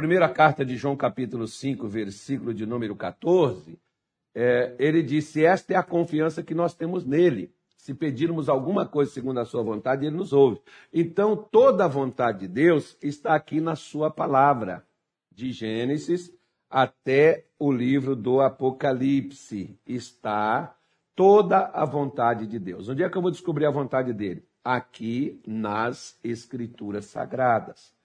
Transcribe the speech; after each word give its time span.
primeira 0.00 0.30
carta 0.30 0.64
de 0.64 0.78
João, 0.78 0.96
capítulo 0.96 1.46
5, 1.46 1.86
versículo 1.86 2.54
de 2.54 2.64
número 2.64 2.96
14, 2.96 3.78
é, 4.34 4.74
ele 4.78 5.02
disse: 5.02 5.44
Esta 5.44 5.74
é 5.74 5.76
a 5.76 5.82
confiança 5.82 6.42
que 6.42 6.54
nós 6.54 6.74
temos 6.74 7.04
nele. 7.04 7.52
Se 7.76 7.92
pedirmos 7.92 8.48
alguma 8.48 8.86
coisa 8.86 9.12
segundo 9.12 9.40
a 9.40 9.44
sua 9.44 9.62
vontade, 9.62 10.06
ele 10.06 10.16
nos 10.16 10.32
ouve. 10.32 10.58
Então, 10.90 11.36
toda 11.36 11.84
a 11.84 11.88
vontade 11.88 12.40
de 12.40 12.48
Deus 12.48 12.96
está 13.02 13.34
aqui 13.34 13.60
na 13.60 13.76
sua 13.76 14.10
palavra, 14.10 14.86
de 15.30 15.52
Gênesis 15.52 16.32
até 16.70 17.44
o 17.58 17.70
livro 17.70 18.16
do 18.16 18.40
Apocalipse. 18.40 19.78
Está 19.86 20.74
toda 21.14 21.66
a 21.74 21.84
vontade 21.84 22.46
de 22.46 22.58
Deus. 22.58 22.88
Onde 22.88 23.02
é 23.02 23.10
que 23.10 23.18
eu 23.18 23.22
vou 23.22 23.30
descobrir 23.30 23.66
a 23.66 23.70
vontade 23.70 24.14
dele? 24.14 24.46
Aqui 24.64 25.38
nas 25.46 26.18
Escrituras 26.24 27.04
Sagradas. 27.04 27.99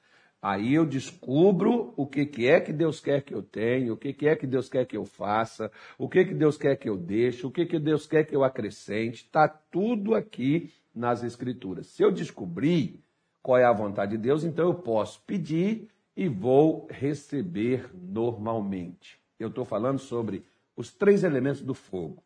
Aí 0.48 0.76
eu 0.76 0.86
descubro 0.86 1.92
o 1.98 2.06
que, 2.06 2.24
que 2.24 2.46
é 2.46 2.62
que 2.62 2.72
Deus 2.72 3.00
quer 3.00 3.24
que 3.24 3.34
eu 3.34 3.42
tenha, 3.42 3.92
o 3.92 3.98
que, 3.98 4.14
que 4.14 4.28
é 4.28 4.36
que 4.36 4.46
Deus 4.46 4.70
quer 4.70 4.86
que 4.86 4.96
eu 4.96 5.04
faça, 5.04 5.72
o 5.98 6.08
que, 6.08 6.24
que 6.24 6.36
Deus 6.36 6.56
quer 6.56 6.76
que 6.76 6.88
eu 6.88 6.96
deixe, 6.96 7.48
o 7.48 7.50
que, 7.50 7.66
que 7.66 7.80
Deus 7.80 8.06
quer 8.06 8.26
que 8.26 8.36
eu 8.36 8.44
acrescente. 8.44 9.24
Está 9.24 9.48
tudo 9.48 10.14
aqui 10.14 10.72
nas 10.94 11.24
Escrituras. 11.24 11.88
Se 11.88 12.04
eu 12.04 12.12
descobrir 12.12 13.04
qual 13.42 13.58
é 13.58 13.66
a 13.66 13.74
vontade 13.74 14.12
de 14.12 14.18
Deus, 14.20 14.44
então 14.44 14.68
eu 14.68 14.76
posso 14.76 15.20
pedir 15.24 15.90
e 16.16 16.30
vou 16.30 16.86
receber 16.92 17.90
normalmente. 17.92 19.20
Eu 19.40 19.48
estou 19.48 19.66
falando 19.66 19.98
sobre 19.98 20.46
os 20.78 20.94
três 20.94 21.24
elementos 21.24 21.64
do 21.64 21.74
fogo: 21.74 22.24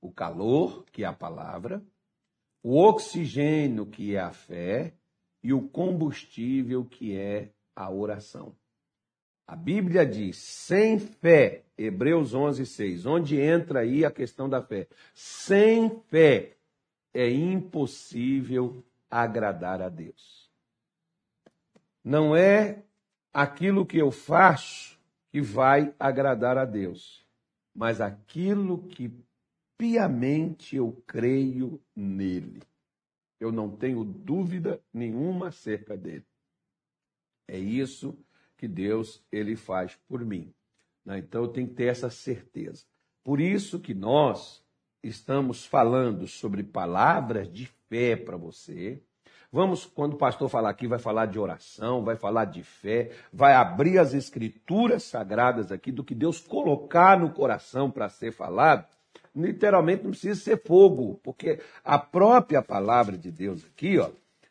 o 0.00 0.10
calor, 0.10 0.86
que 0.90 1.04
é 1.04 1.06
a 1.06 1.12
palavra, 1.12 1.82
o 2.62 2.78
oxigênio, 2.82 3.84
que 3.84 4.16
é 4.16 4.20
a 4.20 4.32
fé, 4.32 4.94
e 5.46 5.52
o 5.52 5.62
combustível 5.62 6.84
que 6.84 7.16
é 7.16 7.50
a 7.76 7.88
oração. 7.88 8.52
A 9.46 9.54
Bíblia 9.54 10.04
diz: 10.04 10.38
sem 10.38 10.98
fé, 10.98 11.62
Hebreus 11.78 12.34
11, 12.34 12.66
6, 12.66 13.06
onde 13.06 13.40
entra 13.40 13.80
aí 13.80 14.04
a 14.04 14.10
questão 14.10 14.48
da 14.48 14.60
fé. 14.60 14.88
Sem 15.14 16.02
fé 16.08 16.56
é 17.14 17.30
impossível 17.30 18.84
agradar 19.08 19.80
a 19.80 19.88
Deus. 19.88 20.50
Não 22.02 22.34
é 22.34 22.82
aquilo 23.32 23.86
que 23.86 23.98
eu 23.98 24.10
faço 24.10 24.98
que 25.30 25.40
vai 25.40 25.94
agradar 25.96 26.58
a 26.58 26.64
Deus, 26.64 27.24
mas 27.72 28.00
aquilo 28.00 28.78
que 28.88 29.12
piamente 29.78 30.74
eu 30.74 31.00
creio 31.06 31.80
nele. 31.94 32.60
Eu 33.38 33.52
não 33.52 33.70
tenho 33.70 34.02
dúvida 34.04 34.80
nenhuma 34.92 35.48
acerca 35.48 35.96
dele. 35.96 36.24
É 37.48 37.58
isso 37.58 38.18
que 38.56 38.66
Deus 38.66 39.22
ele 39.30 39.56
faz 39.56 39.96
por 40.08 40.24
mim. 40.24 40.52
Né? 41.04 41.18
Então 41.18 41.42
eu 41.42 41.48
tenho 41.48 41.68
que 41.68 41.74
ter 41.74 41.86
essa 41.86 42.10
certeza. 42.10 42.84
Por 43.22 43.40
isso 43.40 43.78
que 43.78 43.94
nós 43.94 44.64
estamos 45.02 45.64
falando 45.64 46.26
sobre 46.26 46.62
palavras 46.62 47.52
de 47.52 47.66
fé 47.88 48.16
para 48.16 48.36
você. 48.36 49.00
Vamos, 49.52 49.86
quando 49.86 50.14
o 50.14 50.18
pastor 50.18 50.48
falar 50.48 50.70
aqui, 50.70 50.86
vai 50.86 50.98
falar 50.98 51.26
de 51.26 51.38
oração, 51.38 52.04
vai 52.04 52.16
falar 52.16 52.46
de 52.46 52.62
fé, 52.62 53.12
vai 53.32 53.54
abrir 53.54 53.98
as 53.98 54.12
escrituras 54.12 55.04
sagradas 55.04 55.70
aqui 55.70 55.92
do 55.92 56.02
que 56.02 56.14
Deus 56.14 56.40
colocar 56.40 57.18
no 57.18 57.32
coração 57.32 57.90
para 57.90 58.08
ser 58.08 58.32
falado 58.32 58.95
literalmente 59.34 60.04
não 60.04 60.10
precisa 60.10 60.40
ser 60.40 60.62
fogo, 60.62 61.20
porque 61.22 61.60
a 61.84 61.98
própria 61.98 62.62
palavra 62.62 63.16
de 63.16 63.30
Deus 63.30 63.64
aqui, 63.64 63.98
ó, 63.98 64.10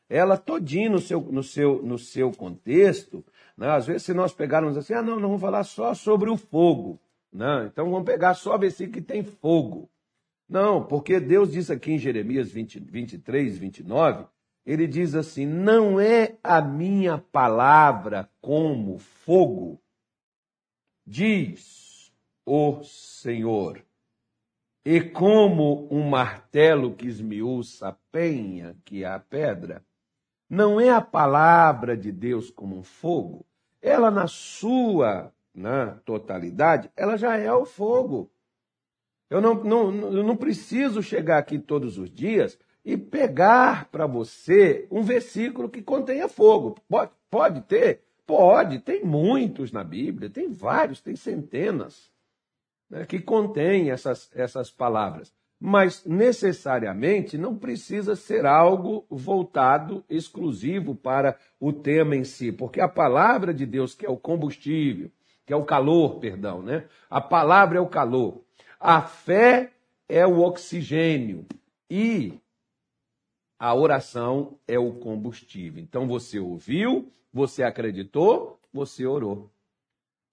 ela 0.10 0.38
todinha 0.38 0.90
no 0.90 1.00
seu, 1.00 1.22
no 1.22 1.44
seu, 1.44 1.82
no 1.82 1.98
seu 1.98 2.32
contexto, 2.32 3.26
né? 3.58 3.70
às 3.70 3.88
vezes 3.88 4.04
se 4.04 4.14
nós 4.14 4.34
pegarmos 4.34 4.78
assim, 4.78 4.94
ah 4.94 5.02
não, 5.02 5.16
não 5.16 5.30
vamos 5.30 5.42
falar 5.42 5.64
só 5.64 5.94
sobre 5.94 6.30
o 6.30 6.38
fogo, 6.38 7.00
né? 7.34 7.70
então 7.72 7.90
vamos 7.90 8.06
pegar 8.06 8.34
só 8.36 8.58
versículo 8.58 8.94
que 8.94 9.02
tem 9.02 9.24
fogo. 9.24 9.90
Não, 10.48 10.86
porque 10.86 11.20
Deus 11.20 11.52
diz 11.52 11.72
aqui 11.72 11.94
em 11.94 11.98
Jeremias 11.98 12.52
20, 12.52 12.80
23, 12.80 13.58
29, 13.58 14.26
ele 14.64 14.86
diz 14.86 15.16
assim: 15.16 15.44
Não 15.44 16.00
é 16.00 16.36
a 16.44 16.62
minha 16.62 17.18
palavra 17.18 18.30
como 18.40 19.00
fogo, 19.00 19.82
diz 21.04 22.12
o 22.46 22.84
Senhor 22.84 23.84
e 24.86 25.02
como 25.02 25.88
um 25.90 26.08
martelo 26.08 26.94
que 26.94 27.08
esmiuça 27.08 27.88
a 27.88 27.96
penha, 28.12 28.78
que 28.86 29.04
é 29.04 29.08
a 29.08 29.20
pedra, 29.20 29.84
não 30.48 30.80
é 30.80 30.92
a 30.92 31.02
palavra 31.02 31.98
de 31.98 32.12
Deus 32.12 32.52
como 32.52 32.78
um 32.78 32.84
fogo. 32.84 33.44
Ela, 33.82 34.12
na 34.12 34.28
sua 34.28 35.34
na 35.52 35.96
totalidade, 36.06 36.92
ela 36.96 37.18
já 37.18 37.36
é 37.36 37.52
o 37.52 37.66
fogo. 37.66 38.30
Eu 39.28 39.42
não, 39.42 39.56
não, 39.64 40.14
eu 40.14 40.24
não 40.24 40.36
preciso 40.36 41.02
chegar 41.02 41.40
aqui 41.40 41.58
todos 41.58 41.98
os 41.98 42.12
dias 42.12 42.60
e 42.84 42.96
pegar 42.96 43.90
para 43.90 44.06
você 44.06 44.88
um 44.92 45.02
versículo 45.02 45.68
que 45.68 45.82
contenha 45.82 46.28
fogo. 46.28 46.76
Pode, 46.88 47.12
pode 47.32 47.62
ter? 47.62 48.04
Pode, 48.28 48.80
tem 48.80 49.04
muitos 49.04 49.72
na 49.72 49.84
Bíblia, 49.84 50.30
tem 50.30 50.50
vários, 50.50 51.02
tem 51.02 51.16
centenas 51.16 52.12
né, 52.90 53.06
que 53.06 53.20
contém 53.20 53.92
essas, 53.92 54.30
essas 54.34 54.70
palavras. 54.72 55.34
Mas 55.60 56.04
necessariamente 56.06 57.38
não 57.38 57.58
precisa 57.58 58.16
ser 58.16 58.46
algo 58.46 59.06
voltado 59.10 60.04
exclusivo 60.10 60.94
para 60.94 61.38
o 61.60 61.72
tema 61.72 62.16
em 62.16 62.24
si, 62.24 62.52
porque 62.52 62.82
a 62.82 62.90
palavra 62.90 63.54
de 63.54 63.66
Deus, 63.66 63.96
que 63.96 64.06
é 64.06 64.10
o 64.10 64.18
combustível, 64.18 65.10
que 65.46 65.54
é 65.54 65.56
o 65.56 65.64
calor, 65.64 66.20
perdão, 66.20 66.62
né? 66.62 66.86
A 67.10 67.22
palavra 67.22 67.78
é 67.78 67.82
o 67.82 67.88
calor. 67.88 68.42
A 68.80 69.02
fé 69.02 69.72
é 70.10 70.26
o 70.26 70.40
oxigênio 70.40 71.46
e 71.90 72.34
a 73.58 73.74
oração 73.74 74.60
é 74.68 74.78
o 74.78 74.94
combustível. 74.94 75.82
Então 75.82 76.08
você 76.08 76.40
ouviu, 76.40 77.12
você 77.32 77.64
acreditou, 77.64 78.60
você 78.74 79.06
orou. 79.06 79.50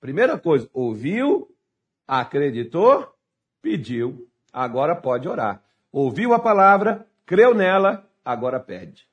Primeira 0.01 0.39
coisa, 0.39 0.69
ouviu, 0.73 1.52
acreditou, 2.07 3.13
pediu, 3.61 4.29
agora 4.53 4.95
pode 4.95 5.29
orar. 5.29 5.63
Ouviu 5.91 6.33
a 6.35 6.39
palavra, 6.39 7.07
creu 7.27 7.55
nela, 7.55 8.09
agora 8.25 8.59
pede. 8.59 9.07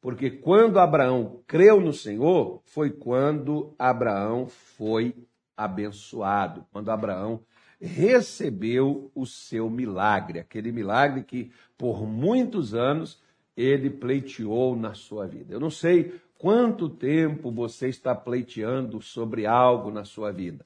Porque 0.00 0.30
quando 0.30 0.78
Abraão 0.78 1.42
creu 1.46 1.80
no 1.80 1.92
Senhor, 1.92 2.62
foi 2.64 2.90
quando 2.90 3.74
Abraão 3.78 4.46
foi 4.46 5.14
abençoado, 5.56 6.64
quando 6.72 6.90
Abraão 6.90 7.40
recebeu 7.80 9.10
o 9.14 9.26
seu 9.26 9.68
milagre, 9.68 10.40
aquele 10.40 10.72
milagre 10.72 11.22
que 11.22 11.52
por 11.76 12.06
muitos 12.06 12.74
anos 12.74 13.20
ele 13.56 13.90
pleiteou 13.90 14.76
na 14.76 14.94
sua 14.94 15.26
vida. 15.26 15.52
Eu 15.52 15.60
não 15.60 15.70
sei 15.70 16.20
quanto 16.38 16.88
tempo 16.88 17.50
você 17.50 17.88
está 17.88 18.14
pleiteando 18.14 19.00
sobre 19.02 19.46
algo 19.46 19.90
na 19.90 20.04
sua 20.04 20.32
vida. 20.32 20.64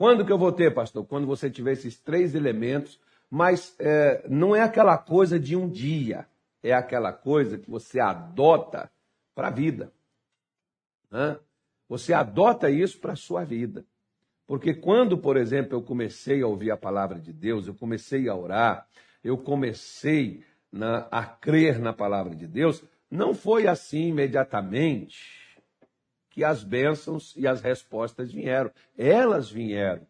Quando 0.00 0.24
que 0.24 0.32
eu 0.32 0.38
vou 0.38 0.50
ter, 0.50 0.72
pastor? 0.72 1.04
Quando 1.04 1.26
você 1.26 1.50
tiver 1.50 1.72
esses 1.72 2.00
três 2.00 2.34
elementos, 2.34 2.98
mas 3.30 3.76
é, 3.78 4.26
não 4.30 4.56
é 4.56 4.62
aquela 4.62 4.96
coisa 4.96 5.38
de 5.38 5.54
um 5.54 5.68
dia, 5.68 6.26
é 6.62 6.72
aquela 6.72 7.12
coisa 7.12 7.58
que 7.58 7.70
você 7.70 8.00
adota 8.00 8.90
para 9.34 9.48
a 9.48 9.50
vida. 9.50 9.92
Você 11.86 12.14
adota 12.14 12.70
isso 12.70 12.98
para 12.98 13.12
a 13.12 13.16
sua 13.16 13.44
vida. 13.44 13.84
Porque 14.46 14.72
quando, 14.72 15.18
por 15.18 15.36
exemplo, 15.36 15.76
eu 15.76 15.82
comecei 15.82 16.40
a 16.40 16.46
ouvir 16.46 16.70
a 16.70 16.78
palavra 16.78 17.20
de 17.20 17.30
Deus, 17.30 17.66
eu 17.66 17.74
comecei 17.74 18.26
a 18.26 18.34
orar, 18.34 18.86
eu 19.22 19.36
comecei 19.36 20.42
na, 20.72 21.08
a 21.10 21.26
crer 21.26 21.78
na 21.78 21.92
palavra 21.92 22.34
de 22.34 22.46
Deus, 22.46 22.82
não 23.10 23.34
foi 23.34 23.66
assim 23.66 24.08
imediatamente 24.08 25.39
que 26.30 26.44
as 26.44 26.62
bênçãos 26.62 27.34
e 27.36 27.46
as 27.46 27.60
respostas 27.60 28.32
vieram. 28.32 28.70
Elas 28.96 29.50
vieram, 29.50 30.06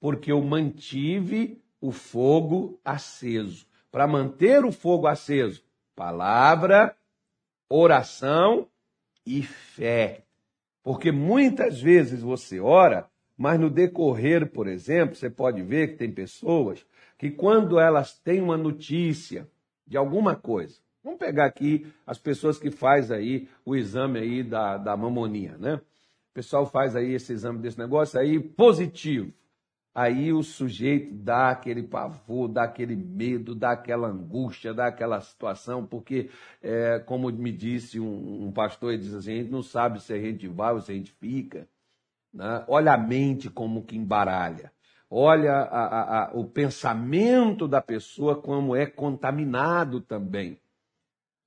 porque 0.00 0.32
eu 0.32 0.42
mantive 0.42 1.62
o 1.80 1.92
fogo 1.92 2.78
aceso. 2.84 3.66
Para 3.90 4.06
manter 4.06 4.64
o 4.64 4.72
fogo 4.72 5.06
aceso, 5.06 5.62
palavra, 5.94 6.94
oração 7.68 8.68
e 9.24 9.42
fé. 9.42 10.24
Porque 10.82 11.10
muitas 11.10 11.80
vezes 11.80 12.20
você 12.20 12.60
ora, 12.60 13.08
mas 13.36 13.58
no 13.58 13.70
decorrer, 13.70 14.50
por 14.50 14.66
exemplo, 14.66 15.14
você 15.14 15.30
pode 15.30 15.62
ver 15.62 15.88
que 15.88 15.96
tem 15.96 16.12
pessoas 16.12 16.84
que 17.18 17.30
quando 17.30 17.78
elas 17.78 18.18
têm 18.18 18.42
uma 18.42 18.56
notícia 18.56 19.48
de 19.86 19.96
alguma 19.96 20.36
coisa, 20.36 20.78
Vamos 21.06 21.20
pegar 21.20 21.44
aqui 21.44 21.86
as 22.04 22.18
pessoas 22.18 22.58
que 22.58 22.68
faz 22.68 23.12
aí 23.12 23.48
o 23.64 23.76
exame 23.76 24.18
aí 24.18 24.42
da, 24.42 24.76
da 24.76 24.96
mamonia, 24.96 25.56
né? 25.56 25.76
O 25.76 26.34
pessoal 26.34 26.66
faz 26.66 26.96
aí 26.96 27.12
esse 27.12 27.32
exame 27.32 27.60
desse 27.60 27.78
negócio 27.78 28.18
aí 28.18 28.40
positivo. 28.40 29.32
aí 29.94 30.32
o 30.32 30.42
sujeito 30.42 31.14
dá 31.14 31.50
aquele 31.50 31.84
pavor, 31.84 32.48
dá 32.48 32.64
aquele 32.64 32.96
medo, 32.96 33.54
dá 33.54 33.70
aquela 33.70 34.08
angústia, 34.08 34.74
dá 34.74 34.88
aquela 34.88 35.20
situação, 35.20 35.86
porque, 35.86 36.28
é, 36.60 36.98
como 36.98 37.30
me 37.30 37.52
disse 37.52 38.00
um, 38.00 38.48
um, 38.48 38.50
pastor, 38.50 38.92
ele 38.92 39.02
diz 39.02 39.14
assim, 39.14 39.32
a 39.32 39.36
gente 39.36 39.50
não 39.52 39.62
sabe 39.62 40.02
se 40.02 40.12
a 40.12 40.18
gente 40.18 40.48
vai 40.48 40.74
ou 40.74 40.80
se 40.80 40.90
a 40.90 40.94
gente 40.96 41.12
fica. 41.12 41.68
Né? 42.34 42.64
Olha 42.66 42.94
a 42.94 42.98
mente 42.98 43.48
como 43.48 43.84
que 43.84 43.96
embaralha. 43.96 44.72
Olha 45.08 45.52
a, 45.52 45.86
a, 45.86 46.24
a, 46.24 46.30
o 46.34 46.44
pensamento 46.44 47.68
da 47.68 47.80
pessoa 47.80 48.42
como 48.42 48.74
é 48.74 48.86
contaminado 48.86 50.00
também. 50.00 50.58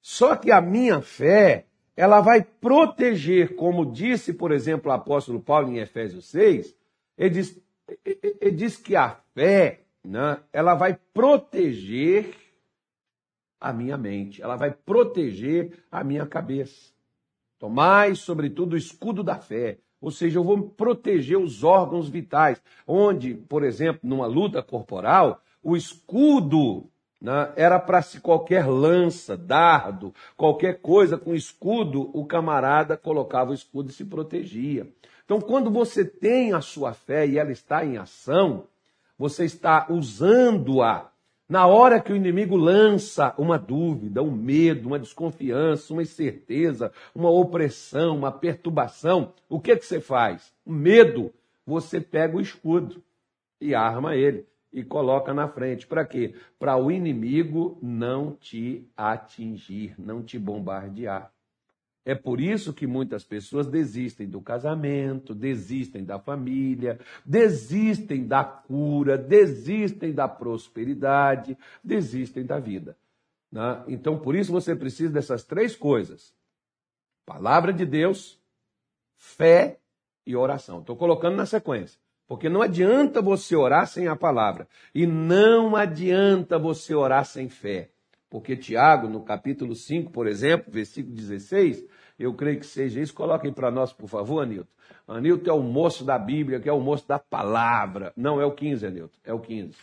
Só 0.02 0.36
que 0.36 0.52
a 0.52 0.62
minha 0.62 1.02
fé, 1.02 1.66
ela 1.96 2.22
vai 2.22 2.42
proteger, 2.42 3.56
como 3.56 3.92
disse, 3.92 4.34
por 4.34 4.52
exemplo, 4.52 4.90
o 4.90 4.94
apóstolo 4.94 5.40
Paulo 5.40 5.70
em 5.70 5.80
Efésios 5.80 6.26
6, 6.30 6.76
ele 7.18 7.30
diz, 7.30 7.62
ele 8.06 8.52
diz 8.52 8.78
que 8.78 8.96
a 8.96 9.20
fé, 9.34 9.82
né, 10.04 10.40
ela 10.54 10.76
vai 10.76 10.98
proteger 11.14 12.34
a 13.60 13.74
minha 13.74 13.98
mente, 13.98 14.42
ela 14.42 14.56
vai 14.56 14.72
proteger 14.72 15.84
a 15.92 16.04
minha 16.04 16.26
cabeça. 16.26 16.94
Tomai, 17.58 18.16
sobretudo, 18.16 18.74
o 18.74 18.78
escudo 18.78 19.22
da 19.22 19.36
fé, 19.36 19.80
ou 20.00 20.12
seja, 20.12 20.40
eu 20.40 20.44
vou 20.44 20.70
proteger 20.70 21.38
os 21.38 21.64
órgãos 21.64 22.08
vitais, 22.08 22.62
onde, 22.88 23.34
por 23.34 23.64
exemplo, 23.64 24.00
numa 24.04 24.26
luta 24.26 24.64
corporal, 24.64 25.44
o 25.62 25.76
escudo 25.76 26.90
né, 27.22 27.52
era 27.56 27.80
para 27.80 28.02
se 28.02 28.22
qualquer 28.22 28.66
lança, 28.66 29.36
dardo, 29.36 30.14
qualquer 30.38 30.80
coisa 30.80 31.18
com 31.18 31.36
escudo, 31.36 32.10
o 32.14 32.26
camarada 32.26 32.96
colocava 32.96 33.52
o 33.52 33.54
escudo 33.54 33.90
e 33.90 33.94
se 33.94 34.06
protegia. 34.06 34.88
Então, 35.26 35.40
quando 35.40 35.70
você 35.70 36.06
tem 36.06 36.54
a 36.54 36.62
sua 36.62 36.94
fé 36.94 37.28
e 37.28 37.38
ela 37.38 37.52
está 37.52 37.86
em 37.86 37.98
ação, 37.98 38.64
você 39.18 39.46
está 39.46 39.88
usando-a 39.90 41.12
na 41.48 41.66
hora 41.66 42.00
que 42.00 42.14
o 42.14 42.16
inimigo 42.16 42.56
lança 42.56 43.34
uma 43.38 43.58
dúvida, 43.58 44.22
um 44.22 44.32
medo, 44.32 44.88
uma 44.88 45.00
desconfiança, 45.00 45.92
uma 45.92 46.04
incerteza, 46.04 46.92
uma 47.14 47.30
opressão, 47.30 48.16
uma 48.16 48.32
perturbação, 48.32 49.34
o 49.50 49.60
que, 49.60 49.76
que 49.76 49.86
você 49.86 50.00
faz? 50.00 50.54
O 50.64 50.72
medo, 50.72 51.34
você 51.66 52.00
pega 52.00 52.38
o 52.38 52.42
escudo 52.42 53.04
e 53.60 53.74
arma 53.74 54.16
ele 54.16 54.46
e 54.72 54.84
coloca 54.84 55.34
na 55.34 55.48
frente. 55.48 55.88
Para 55.88 56.06
quê? 56.06 56.36
Para 56.58 56.78
o 56.78 56.92
inimigo 56.92 57.78
não 57.82 58.34
te 58.36 58.88
atingir, 58.96 59.96
não 59.98 60.24
te 60.24 60.38
bombardear. 60.38 61.32
É 62.06 62.16
por 62.16 62.40
isso 62.40 62.74
que 62.74 62.88
muitas 62.88 63.24
pessoas 63.24 63.68
desistem 63.68 64.28
do 64.28 64.42
casamento, 64.42 65.36
desistem 65.36 66.04
da 66.04 66.18
família, 66.18 67.00
desistem 67.26 68.26
da 68.26 68.44
cura, 68.44 69.18
desistem 69.18 70.14
da 70.14 70.28
prosperidade, 70.28 71.58
desistem 71.84 72.46
da 72.46 72.60
vida. 72.60 72.98
Né? 73.52 73.84
Então, 73.88 74.18
por 74.18 74.36
isso 74.36 74.52
você 74.52 74.76
precisa 74.76 75.12
dessas 75.12 75.44
três 75.44 75.76
coisas: 75.76 76.34
palavra 77.26 77.74
de 77.74 77.86
Deus, 77.86 78.42
fé 79.16 79.80
e 80.26 80.36
oração. 80.36 80.80
Estou 80.80 80.96
colocando 80.96 81.36
na 81.36 81.46
sequência. 81.46 82.00
Porque 82.30 82.48
não 82.48 82.62
adianta 82.62 83.24
você 83.24 83.56
orar 83.56 83.88
sem 83.88 84.08
a 84.08 84.16
palavra. 84.16 84.68
E 84.94 85.08
não 85.08 85.76
adianta 85.76 86.60
você 86.60 86.94
orar 86.94 87.26
sem 87.26 87.50
fé. 87.50 87.90
Porque 88.30 88.56
Tiago, 88.56 89.10
no 89.10 89.22
capítulo 89.22 89.74
5, 89.74 90.12
por 90.12 90.28
exemplo, 90.28 90.72
versículo 90.72 91.16
16, 91.16 91.84
eu 92.20 92.32
creio 92.36 92.60
que 92.60 92.68
seja 92.68 93.02
isso. 93.02 93.16
Coloquem 93.16 93.52
para 93.52 93.72
nós, 93.72 93.92
por 93.92 94.08
favor, 94.08 94.44
Anilton. 94.44 94.70
Anilton 95.08 95.50
é 95.50 95.54
o 95.54 95.64
moço 95.64 96.04
da 96.04 96.20
Bíblia, 96.20 96.60
que 96.60 96.70
é 96.70 96.72
o 96.72 96.80
moço 96.80 97.08
da 97.08 97.18
palavra. 97.18 98.14
Não, 98.16 98.40
é 98.40 98.46
o 98.46 98.52
15, 98.52 98.86
Anilton. 98.86 99.18
É 99.26 99.34
o 99.34 99.40
15. 99.40 99.76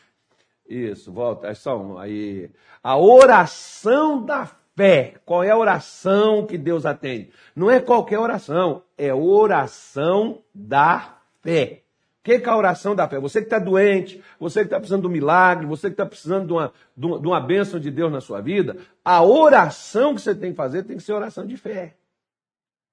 Isso, 0.68 1.12
volta. 1.12 1.48
É 1.48 1.54
só 1.54 1.76
um, 1.76 1.98
aí. 1.98 2.48
A 2.80 2.96
oração 2.96 4.24
da 4.24 4.48
fé. 4.76 5.14
Qual 5.24 5.42
é 5.42 5.50
a 5.50 5.58
oração 5.58 6.46
que 6.46 6.56
Deus 6.56 6.86
atende? 6.86 7.32
Não 7.56 7.68
é 7.68 7.80
qualquer 7.80 8.20
oração, 8.20 8.84
é 8.96 9.12
oração 9.12 10.44
da 10.54 11.18
fé. 11.42 11.82
O 12.26 12.38
que 12.38 12.44
é 12.44 12.48
a 12.48 12.56
oração 12.56 12.92
da 12.96 13.08
fé? 13.08 13.20
Você 13.20 13.40
que 13.40 13.46
está 13.46 13.60
doente, 13.60 14.20
você 14.36 14.58
que 14.60 14.66
está 14.66 14.78
precisando 14.78 15.02
de 15.02 15.06
um 15.06 15.10
milagre, 15.12 15.64
você 15.64 15.86
que 15.86 15.94
está 15.94 16.04
precisando 16.04 16.48
de 16.48 16.52
uma, 16.52 16.72
de, 16.96 17.06
uma, 17.06 17.20
de 17.20 17.26
uma 17.28 17.40
bênção 17.40 17.78
de 17.78 17.88
Deus 17.88 18.10
na 18.10 18.20
sua 18.20 18.40
vida, 18.40 18.78
a 19.04 19.22
oração 19.22 20.12
que 20.12 20.20
você 20.20 20.34
tem 20.34 20.50
que 20.50 20.56
fazer 20.56 20.82
tem 20.82 20.96
que 20.96 21.04
ser 21.04 21.12
oração 21.12 21.46
de 21.46 21.56
fé. 21.56 21.94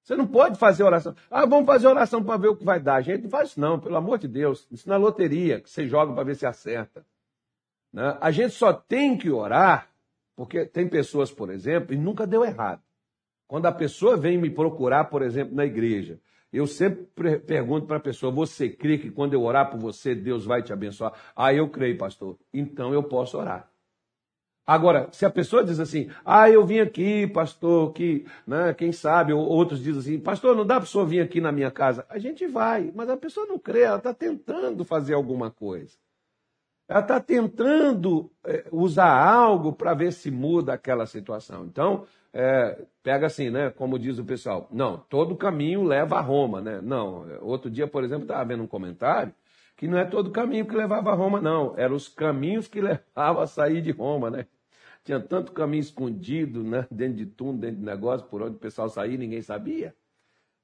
Você 0.04 0.14
não 0.14 0.24
pode 0.24 0.56
fazer 0.56 0.84
oração. 0.84 1.16
Ah, 1.28 1.44
vamos 1.46 1.66
fazer 1.66 1.88
oração 1.88 2.22
para 2.22 2.36
ver 2.36 2.46
o 2.46 2.54
que 2.54 2.64
vai 2.64 2.78
dar. 2.78 2.94
A 2.94 3.00
gente 3.00 3.24
não 3.24 3.30
faz 3.30 3.48
isso, 3.48 3.60
não, 3.60 3.80
pelo 3.80 3.96
amor 3.96 4.18
de 4.18 4.28
Deus. 4.28 4.68
Isso 4.70 4.88
na 4.88 4.96
loteria, 4.96 5.60
que 5.60 5.68
você 5.68 5.84
joga 5.84 6.12
para 6.12 6.22
ver 6.22 6.36
se 6.36 6.46
acerta. 6.46 7.04
Né? 7.92 8.16
A 8.20 8.30
gente 8.30 8.54
só 8.54 8.72
tem 8.72 9.18
que 9.18 9.30
orar, 9.30 9.88
porque 10.36 10.64
tem 10.64 10.88
pessoas, 10.88 11.32
por 11.32 11.50
exemplo, 11.50 11.92
e 11.92 11.98
nunca 11.98 12.24
deu 12.24 12.44
errado. 12.44 12.82
Quando 13.48 13.66
a 13.66 13.72
pessoa 13.72 14.16
vem 14.16 14.38
me 14.38 14.48
procurar, 14.48 15.06
por 15.06 15.22
exemplo, 15.22 15.56
na 15.56 15.64
igreja, 15.64 16.20
eu 16.54 16.68
sempre 16.68 17.40
pergunto 17.40 17.86
para 17.86 17.96
a 17.96 18.00
pessoa: 18.00 18.30
você 18.30 18.68
crê 18.68 18.96
que 18.96 19.10
quando 19.10 19.34
eu 19.34 19.42
orar 19.42 19.70
por 19.70 19.80
você, 19.80 20.14
Deus 20.14 20.44
vai 20.46 20.62
te 20.62 20.72
abençoar? 20.72 21.12
Ah, 21.34 21.52
eu 21.52 21.68
creio, 21.68 21.98
pastor. 21.98 22.38
Então 22.52 22.94
eu 22.94 23.02
posso 23.02 23.36
orar. 23.36 23.68
Agora, 24.66 25.08
se 25.12 25.26
a 25.26 25.30
pessoa 25.30 25.62
diz 25.62 25.78
assim, 25.78 26.08
ah, 26.24 26.48
eu 26.48 26.64
vim 26.64 26.78
aqui, 26.78 27.26
pastor, 27.26 27.92
que, 27.92 28.24
né, 28.46 28.72
quem 28.72 28.92
sabe, 28.92 29.30
ou 29.30 29.44
outros 29.46 29.78
dizem 29.78 30.00
assim, 30.00 30.18
pastor, 30.18 30.56
não 30.56 30.64
dá 30.64 30.80
para 30.80 30.98
o 30.98 31.06
vir 31.06 31.20
aqui 31.20 31.38
na 31.38 31.52
minha 31.52 31.70
casa. 31.70 32.06
A 32.08 32.18
gente 32.18 32.46
vai, 32.46 32.90
mas 32.94 33.10
a 33.10 33.16
pessoa 33.16 33.46
não 33.46 33.58
crê, 33.58 33.82
ela 33.82 33.98
está 33.98 34.14
tentando 34.14 34.82
fazer 34.82 35.12
alguma 35.12 35.50
coisa. 35.50 35.98
Ela 36.88 37.00
está 37.00 37.20
tentando 37.20 38.30
é, 38.44 38.66
usar 38.72 39.12
algo 39.12 39.72
para 39.72 39.92
ver 39.92 40.12
se 40.12 40.30
muda 40.30 40.72
aquela 40.72 41.04
situação. 41.04 41.66
Então, 41.66 42.06
é, 42.34 42.84
pega 43.00 43.26
assim, 43.26 43.48
né? 43.48 43.70
Como 43.70 43.96
diz 43.96 44.18
o 44.18 44.24
pessoal, 44.24 44.68
não, 44.72 44.98
todo 44.98 45.36
caminho 45.36 45.84
leva 45.84 46.16
a 46.16 46.20
Roma, 46.20 46.60
né? 46.60 46.80
Não, 46.82 47.24
outro 47.40 47.70
dia, 47.70 47.86
por 47.86 48.02
exemplo, 48.02 48.24
estava 48.24 48.44
vendo 48.44 48.64
um 48.64 48.66
comentário 48.66 49.32
que 49.76 49.88
não 49.88 49.98
é 49.98 50.04
todo 50.04 50.30
caminho 50.30 50.66
que 50.66 50.74
levava 50.74 51.10
a 51.10 51.14
Roma, 51.14 51.40
não. 51.40 51.78
Eram 51.78 51.94
os 51.94 52.08
caminhos 52.08 52.66
que 52.66 52.80
levavam 52.82 53.42
a 53.42 53.46
sair 53.46 53.80
de 53.80 53.92
Roma, 53.92 54.30
né? 54.30 54.46
Tinha 55.04 55.20
tanto 55.20 55.52
caminho 55.52 55.80
escondido, 55.80 56.64
né? 56.64 56.86
Dentro 56.90 57.16
de 57.16 57.26
túnel, 57.26 57.60
dentro 57.60 57.76
de 57.76 57.84
negócio, 57.84 58.26
por 58.26 58.42
onde 58.42 58.56
o 58.56 58.58
pessoal 58.58 58.88
saía, 58.88 59.18
ninguém 59.18 59.42
sabia. 59.42 59.94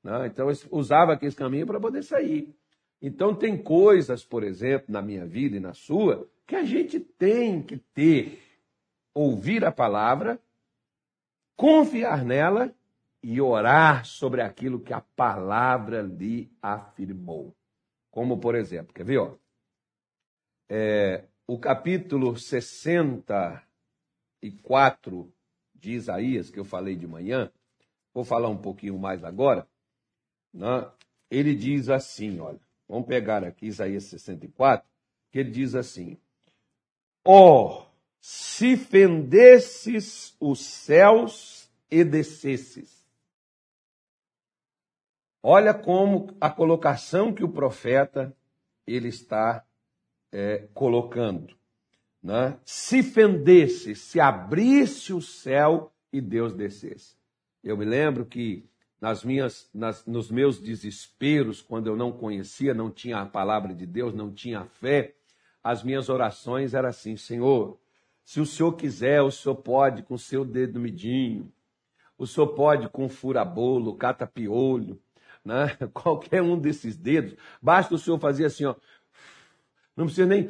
Né? 0.02 0.26
Então, 0.26 0.48
usava 0.70 1.12
aqueles 1.12 1.34
caminhos 1.34 1.66
para 1.66 1.78
poder 1.78 2.02
sair. 2.02 2.54
Então, 3.02 3.34
tem 3.34 3.56
coisas, 3.56 4.24
por 4.24 4.42
exemplo, 4.42 4.86
na 4.88 5.02
minha 5.02 5.26
vida 5.26 5.56
e 5.56 5.60
na 5.60 5.74
sua, 5.74 6.26
que 6.46 6.56
a 6.56 6.64
gente 6.64 6.98
tem 6.98 7.62
que 7.62 7.76
ter. 7.76 8.38
Ouvir 9.12 9.64
a 9.64 9.72
palavra, 9.72 10.38
confiar 11.60 12.24
nela 12.24 12.74
e 13.22 13.38
orar 13.38 14.06
sobre 14.06 14.40
aquilo 14.40 14.80
que 14.80 14.94
a 14.94 15.02
palavra 15.02 16.00
lhe 16.00 16.50
afirmou. 16.62 17.54
Como, 18.10 18.40
por 18.40 18.54
exemplo, 18.54 18.94
quer 18.94 19.04
ver? 19.04 19.18
Ó? 19.18 19.36
É, 20.70 21.26
o 21.46 21.58
capítulo 21.58 22.34
64 22.34 25.30
de 25.74 25.92
Isaías, 25.92 26.50
que 26.50 26.58
eu 26.58 26.64
falei 26.64 26.96
de 26.96 27.06
manhã, 27.06 27.52
vou 28.14 28.24
falar 28.24 28.48
um 28.48 28.56
pouquinho 28.56 28.98
mais 28.98 29.22
agora. 29.22 29.68
Né? 30.54 30.90
Ele 31.30 31.54
diz 31.54 31.90
assim: 31.90 32.40
olha, 32.40 32.58
vamos 32.88 33.06
pegar 33.06 33.44
aqui 33.44 33.66
Isaías 33.66 34.04
64, 34.04 34.88
que 35.30 35.40
ele 35.40 35.50
diz 35.50 35.74
assim: 35.74 36.16
Ó, 37.22 37.82
oh, 37.82 37.86
se 38.20 38.76
fendesses 38.76 40.36
os 40.38 40.64
céus 40.64 41.70
e 41.90 42.04
descesses, 42.04 43.00
Olha 45.42 45.72
como 45.72 46.36
a 46.40 46.50
colocação 46.50 47.32
que 47.32 47.42
o 47.42 47.48
profeta 47.48 48.34
ele 48.86 49.08
está 49.08 49.64
é, 50.30 50.68
colocando. 50.74 51.54
Né? 52.22 52.58
Se 52.64 53.02
fendesse, 53.02 53.94
se 53.94 54.20
abrisse 54.20 55.14
o 55.14 55.22
céu 55.22 55.92
e 56.12 56.20
Deus 56.20 56.52
descesse. 56.52 57.16
Eu 57.64 57.76
me 57.76 57.86
lembro 57.86 58.26
que 58.26 58.68
nas 59.00 59.24
minhas, 59.24 59.70
nas, 59.72 60.04
nos 60.04 60.30
meus 60.30 60.60
desesperos, 60.60 61.62
quando 61.62 61.86
eu 61.86 61.96
não 61.96 62.12
conhecia, 62.12 62.74
não 62.74 62.90
tinha 62.90 63.18
a 63.20 63.26
palavra 63.26 63.74
de 63.74 63.86
Deus, 63.86 64.12
não 64.12 64.30
tinha 64.30 64.60
a 64.60 64.66
fé, 64.66 65.14
as 65.64 65.82
minhas 65.82 66.10
orações 66.10 66.74
eram 66.74 66.90
assim: 66.90 67.16
Senhor, 67.16 67.79
se 68.30 68.40
o 68.40 68.46
Senhor 68.46 68.74
quiser, 68.74 69.20
o 69.22 69.30
Senhor 69.32 69.56
pode 69.56 70.04
com 70.04 70.14
o 70.14 70.18
seu 70.18 70.44
dedo 70.44 70.78
medinho, 70.78 71.52
o 72.16 72.28
Senhor 72.28 72.46
pode 72.54 72.88
com 72.88 73.08
fura-bolo, 73.08 73.96
cata-piolho, 73.96 75.02
né? 75.44 75.76
qualquer 75.92 76.40
um 76.40 76.56
desses 76.56 76.96
dedos, 76.96 77.34
basta 77.60 77.92
o 77.92 77.98
senhor 77.98 78.20
fazer 78.20 78.44
assim, 78.44 78.66
ó. 78.66 78.76
Não 79.96 80.04
precisa 80.04 80.28
nem. 80.28 80.48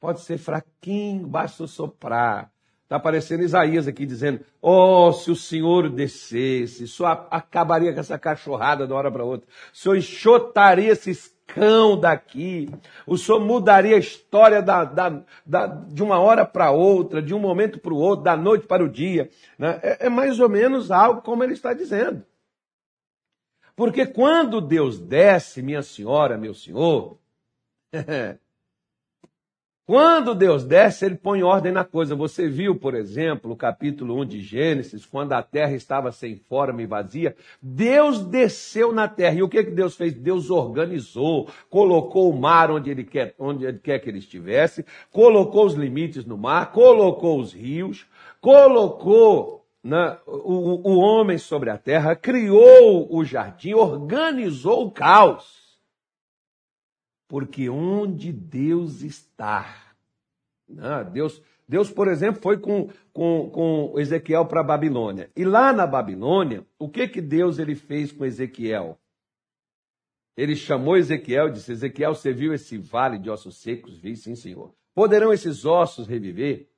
Pode 0.00 0.20
ser 0.22 0.36
fraquinho, 0.36 1.28
basta 1.28 1.62
o 1.62 1.68
soprar. 1.68 2.52
Está 2.82 2.96
aparecendo 2.96 3.44
Isaías 3.44 3.86
aqui 3.86 4.04
dizendo: 4.04 4.44
Oh, 4.60 5.12
se 5.12 5.30
o 5.30 5.36
Senhor 5.36 5.88
descesse, 5.88 6.88
só 6.88 7.28
acabaria 7.30 7.94
com 7.94 8.00
essa 8.00 8.18
cachorrada 8.18 8.84
de 8.84 8.92
uma 8.92 8.98
hora 8.98 9.12
para 9.12 9.22
outra. 9.22 9.48
O 9.72 9.76
Senhor 9.76 9.94
enxotaria 9.94 10.90
esses 10.90 11.35
cão 11.46 11.98
daqui. 11.98 12.68
O 13.06 13.16
Senhor 13.16 13.40
mudaria 13.40 13.96
a 13.96 14.00
história 14.00 14.60
da, 14.60 14.84
da, 14.84 15.22
da 15.44 15.66
de 15.66 16.02
uma 16.02 16.18
hora 16.18 16.44
para 16.44 16.70
outra, 16.70 17.22
de 17.22 17.32
um 17.32 17.38
momento 17.38 17.78
para 17.78 17.94
o 17.94 17.98
outro, 17.98 18.24
da 18.24 18.36
noite 18.36 18.66
para 18.66 18.84
o 18.84 18.88
dia. 18.88 19.30
Né? 19.58 19.78
É, 19.82 20.06
é 20.06 20.08
mais 20.08 20.40
ou 20.40 20.48
menos 20.48 20.90
algo 20.90 21.22
como 21.22 21.44
ele 21.44 21.52
está 21.52 21.72
dizendo. 21.72 22.24
Porque 23.74 24.06
quando 24.06 24.60
Deus 24.60 24.98
desce, 24.98 25.62
minha 25.62 25.82
senhora, 25.82 26.38
meu 26.38 26.54
senhor, 26.54 27.18
Quando 29.86 30.34
Deus 30.34 30.64
desce, 30.64 31.04
ele 31.04 31.14
põe 31.14 31.44
ordem 31.44 31.70
na 31.70 31.84
coisa. 31.84 32.16
Você 32.16 32.48
viu, 32.48 32.74
por 32.74 32.92
exemplo, 32.92 33.52
o 33.52 33.56
capítulo 33.56 34.20
1 34.20 34.26
de 34.26 34.40
Gênesis, 34.40 35.06
quando 35.06 35.32
a 35.32 35.44
terra 35.44 35.76
estava 35.76 36.10
sem 36.10 36.34
forma 36.34 36.82
e 36.82 36.86
vazia, 36.86 37.36
Deus 37.62 38.20
desceu 38.24 38.92
na 38.92 39.06
terra. 39.06 39.36
E 39.36 39.42
o 39.44 39.48
que, 39.48 39.62
que 39.62 39.70
Deus 39.70 39.94
fez? 39.94 40.12
Deus 40.12 40.50
organizou, 40.50 41.48
colocou 41.70 42.28
o 42.32 42.36
mar 42.36 42.68
onde 42.68 42.90
ele, 42.90 43.04
quer, 43.04 43.36
onde 43.38 43.64
ele 43.64 43.78
quer 43.78 44.00
que 44.00 44.08
ele 44.08 44.18
estivesse, 44.18 44.84
colocou 45.12 45.64
os 45.64 45.74
limites 45.74 46.24
no 46.24 46.36
mar, 46.36 46.72
colocou 46.72 47.38
os 47.38 47.52
rios, 47.52 48.06
colocou 48.40 49.64
né, 49.84 50.18
o, 50.26 50.90
o 50.90 50.96
homem 50.98 51.38
sobre 51.38 51.70
a 51.70 51.78
terra, 51.78 52.16
criou 52.16 53.06
o 53.08 53.24
jardim, 53.24 53.74
organizou 53.74 54.86
o 54.86 54.90
caos. 54.90 55.65
Porque 57.28 57.68
onde 57.68 58.32
Deus 58.32 59.02
está, 59.02 59.94
né? 60.68 61.04
Deus, 61.12 61.42
Deus, 61.68 61.90
por 61.90 62.08
exemplo, 62.08 62.40
foi 62.40 62.58
com, 62.58 62.88
com, 63.12 63.50
com 63.50 63.98
Ezequiel 63.98 64.46
para 64.46 64.60
a 64.60 64.64
Babilônia. 64.64 65.30
E 65.34 65.44
lá 65.44 65.72
na 65.72 65.86
Babilônia, 65.86 66.64
o 66.78 66.88
que, 66.88 67.08
que 67.08 67.20
Deus 67.20 67.58
ele 67.58 67.74
fez 67.74 68.12
com 68.12 68.24
Ezequiel? 68.24 68.98
Ele 70.36 70.54
chamou 70.54 70.96
Ezequiel 70.96 71.48
e 71.48 71.52
disse: 71.52 71.72
Ezequiel, 71.72 72.14
você 72.14 72.32
viu 72.32 72.52
esse 72.52 72.76
vale 72.76 73.18
de 73.18 73.30
ossos 73.30 73.56
secos? 73.56 73.98
Vi, 73.98 74.16
sim, 74.16 74.36
senhor. 74.36 74.72
Poderão 74.94 75.32
esses 75.32 75.64
ossos 75.64 76.06
reviver? 76.06 76.68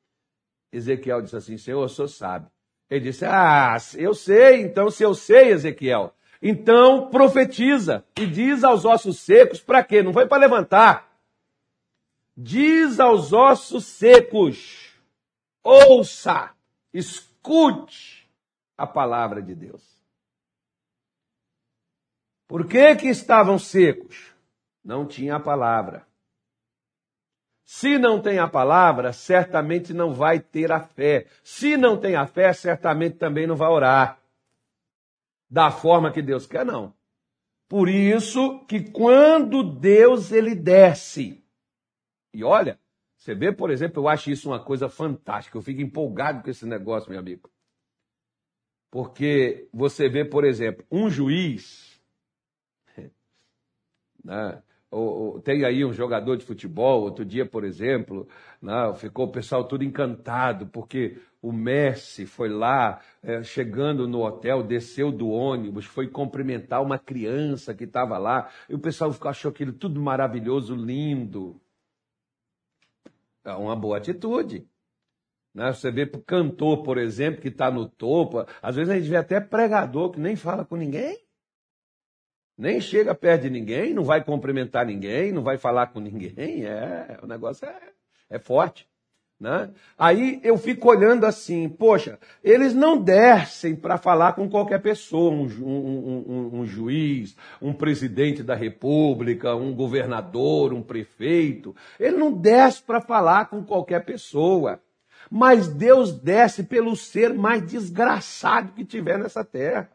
Ezequiel 0.73 1.23
disse 1.23 1.37
assim: 1.37 1.59
Senhor, 1.59 1.83
o 1.83 1.89
senhor 1.89 2.09
sabe. 2.09 2.49
Ele 2.89 3.01
disse: 3.01 3.25
Ah, 3.25 3.77
eu 3.97 4.15
sei, 4.15 4.63
então 4.63 4.91
se 4.91 5.03
eu 5.03 5.15
sei, 5.15 5.49
Ezequiel, 5.49 6.15
então 6.41 7.11
profetiza 7.11 8.05
e 8.17 8.27
diz 8.27 8.63
aos 8.63 8.85
ossos 8.85 9.19
secos, 9.19 9.61
para 9.61 9.83
quê? 9.83 10.03
Não 10.03 10.13
foi 10.13 10.27
para 10.27 10.41
levantar. 10.41 11.09
Diz 12.37 13.01
aos 13.01 13.33
ossos 13.33 13.85
secos, 13.85 14.93
ouça, 15.63 16.51
escute 16.95 18.31
a 18.77 18.87
palavra 18.87 19.43
de 19.43 19.55
Deus. 19.55 19.83
Por 22.47 22.67
que 22.67 22.95
que 22.97 23.09
estavam 23.09 23.59
secos? 23.59 24.33
Não 24.85 25.05
tinha 25.07 25.37
a 25.37 25.41
palavra. 25.41 26.07
Se 27.65 27.99
não 27.99 28.23
tem 28.23 28.39
a 28.39 28.49
palavra, 28.49 29.13
certamente 29.13 29.93
não 29.93 30.15
vai 30.15 30.41
ter 30.41 30.73
a 30.73 30.81
fé. 30.81 31.27
Se 31.43 31.77
não 31.77 31.99
tem 31.99 32.17
a 32.17 32.27
fé, 32.27 32.53
certamente 32.53 33.17
também 33.17 33.47
não 33.47 33.57
vai 33.57 33.69
orar 33.69 34.19
da 35.51 35.71
forma 35.71 36.13
que 36.13 36.23
Deus 36.23 36.47
quer, 36.47 36.65
não. 36.65 36.95
Por 37.69 37.89
isso 37.89 38.65
que 38.67 38.91
quando 38.91 39.63
Deus 39.63 40.33
ele 40.33 40.55
desce, 40.55 41.45
e 42.33 42.43
olha, 42.43 42.81
você 43.17 43.35
vê, 43.35 43.53
por 43.53 43.71
exemplo, 43.71 44.03
eu 44.03 44.09
acho 44.09 44.31
isso 44.31 44.49
uma 44.49 44.63
coisa 44.63 44.89
fantástica, 44.89 45.59
eu 45.59 45.63
fico 45.63 45.81
empolgado 45.81 46.43
com 46.43 46.51
esse 46.51 46.65
negócio, 46.65 47.11
meu 47.11 47.19
amigo. 47.19 47.51
Porque 48.91 49.69
você 49.73 50.09
vê, 50.09 50.25
por 50.25 50.45
exemplo, 50.45 50.87
um 50.91 51.11
juiz, 51.11 52.01
né, 54.25 54.63
tem 55.45 55.65
aí 55.65 55.85
um 55.85 55.93
jogador 55.93 56.37
de 56.37 56.45
futebol, 56.45 57.03
outro 57.03 57.25
dia, 57.25 57.45
por 57.45 57.63
exemplo, 57.63 58.27
né, 58.61 58.95
ficou 58.97 59.27
o 59.27 59.31
pessoal 59.31 59.65
tudo 59.65 59.85
encantado, 59.85 60.67
porque 60.67 61.19
o 61.43 61.53
Messi 61.53 62.25
foi 62.25 62.49
lá, 62.49 63.01
é, 63.23 63.43
chegando 63.43 64.09
no 64.09 64.23
hotel, 64.25 64.63
desceu 64.63 65.13
do 65.13 65.29
ônibus, 65.29 65.85
foi 65.85 66.09
cumprimentar 66.09 66.83
uma 66.83 66.99
criança 66.99 67.75
que 67.75 67.85
estava 67.85 68.17
lá, 68.17 68.51
e 68.69 68.75
o 68.75 68.79
pessoal 68.79 69.15
achou 69.25 69.51
aquilo 69.51 69.73
tudo 69.73 70.01
maravilhoso, 70.01 70.75
lindo. 70.75 71.61
É 73.45 73.53
uma 73.53 73.77
boa 73.77 73.99
atitude. 73.99 74.67
Né? 75.55 75.73
Você 75.73 75.91
vê 75.91 76.07
cantor, 76.07 76.83
por 76.83 76.97
exemplo, 76.99 77.43
que 77.43 77.49
está 77.49 77.71
no 77.71 77.87
topo, 77.87 78.47
às 78.63 78.77
vezes 78.77 78.91
a 78.91 78.97
gente 78.97 79.09
vê 79.09 79.17
até 79.17 79.39
pregador 79.39 80.11
que 80.11 80.21
nem 80.21 80.35
fala 80.35 80.65
com 80.65 80.77
ninguém 80.77 81.28
nem 82.59 82.81
chega 82.81 83.15
perto 83.15 83.43
de 83.43 83.51
ninguém, 83.51 83.95
não 83.95 84.03
vai 84.03 84.23
cumprimentar 84.25 84.85
ninguém, 84.85 85.31
não 85.31 85.43
vai 85.43 85.57
falar 85.57 85.87
com 85.87 86.01
ninguém. 86.01 86.35
É, 86.69 87.19
o 87.23 87.27
negócio 87.27 87.67
é, 87.67 87.79
é 88.29 88.39
forte. 88.39 88.89
Né? 89.41 89.71
Aí 89.97 90.41
eu 90.43 90.59
fico 90.59 90.89
olhando 90.89 91.25
assim, 91.25 91.69
poxa, 91.69 92.19
eles 92.43 92.75
não 92.75 93.01
descem 93.01 93.77
para 93.77 93.97
falar 93.97 94.33
com 94.33 94.51
qualquer 94.51 94.83
pessoa, 94.83 95.31
um, 95.31 95.45
um, 95.45 96.25
um, 96.27 96.61
um, 96.61 96.67
juiz, 96.67 97.37
um 97.63 97.73
presidente 97.73 98.43
da 98.43 98.57
república, 98.57 99.55
um 99.55 99.73
governador, 99.73 100.73
um 100.73 100.83
prefeito. 100.83 101.75
Ele 102.01 102.17
não 102.17 102.33
desce 102.33 102.83
para 102.83 103.01
falar 103.01 103.49
com 103.49 103.63
qualquer 103.63 104.05
pessoa. 104.05 104.81
Mas 105.31 105.69
Deus 105.69 106.13
desce 106.13 106.65
pelo 106.65 106.97
ser 106.97 107.33
mais 107.33 107.65
desgraçado 107.65 108.73
que 108.73 108.85
tiver 108.85 109.19
nessa 109.19 109.45
terra. 109.45 109.89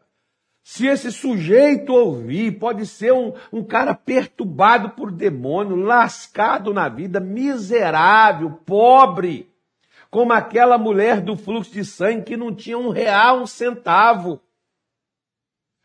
Se 0.66 0.86
esse 0.86 1.12
sujeito 1.12 1.92
ouvir, 1.92 2.58
pode 2.58 2.86
ser 2.86 3.12
um, 3.12 3.34
um 3.52 3.62
cara 3.62 3.94
perturbado 3.94 4.88
por 4.90 5.12
demônio, 5.12 5.76
lascado 5.76 6.72
na 6.72 6.88
vida, 6.88 7.20
miserável, 7.20 8.50
pobre, 8.64 9.52
como 10.10 10.32
aquela 10.32 10.78
mulher 10.78 11.20
do 11.20 11.36
fluxo 11.36 11.70
de 11.70 11.84
sangue 11.84 12.22
que 12.22 12.36
não 12.36 12.54
tinha 12.54 12.78
um 12.78 12.88
real, 12.88 13.42
um 13.42 13.46
centavo. 13.46 14.40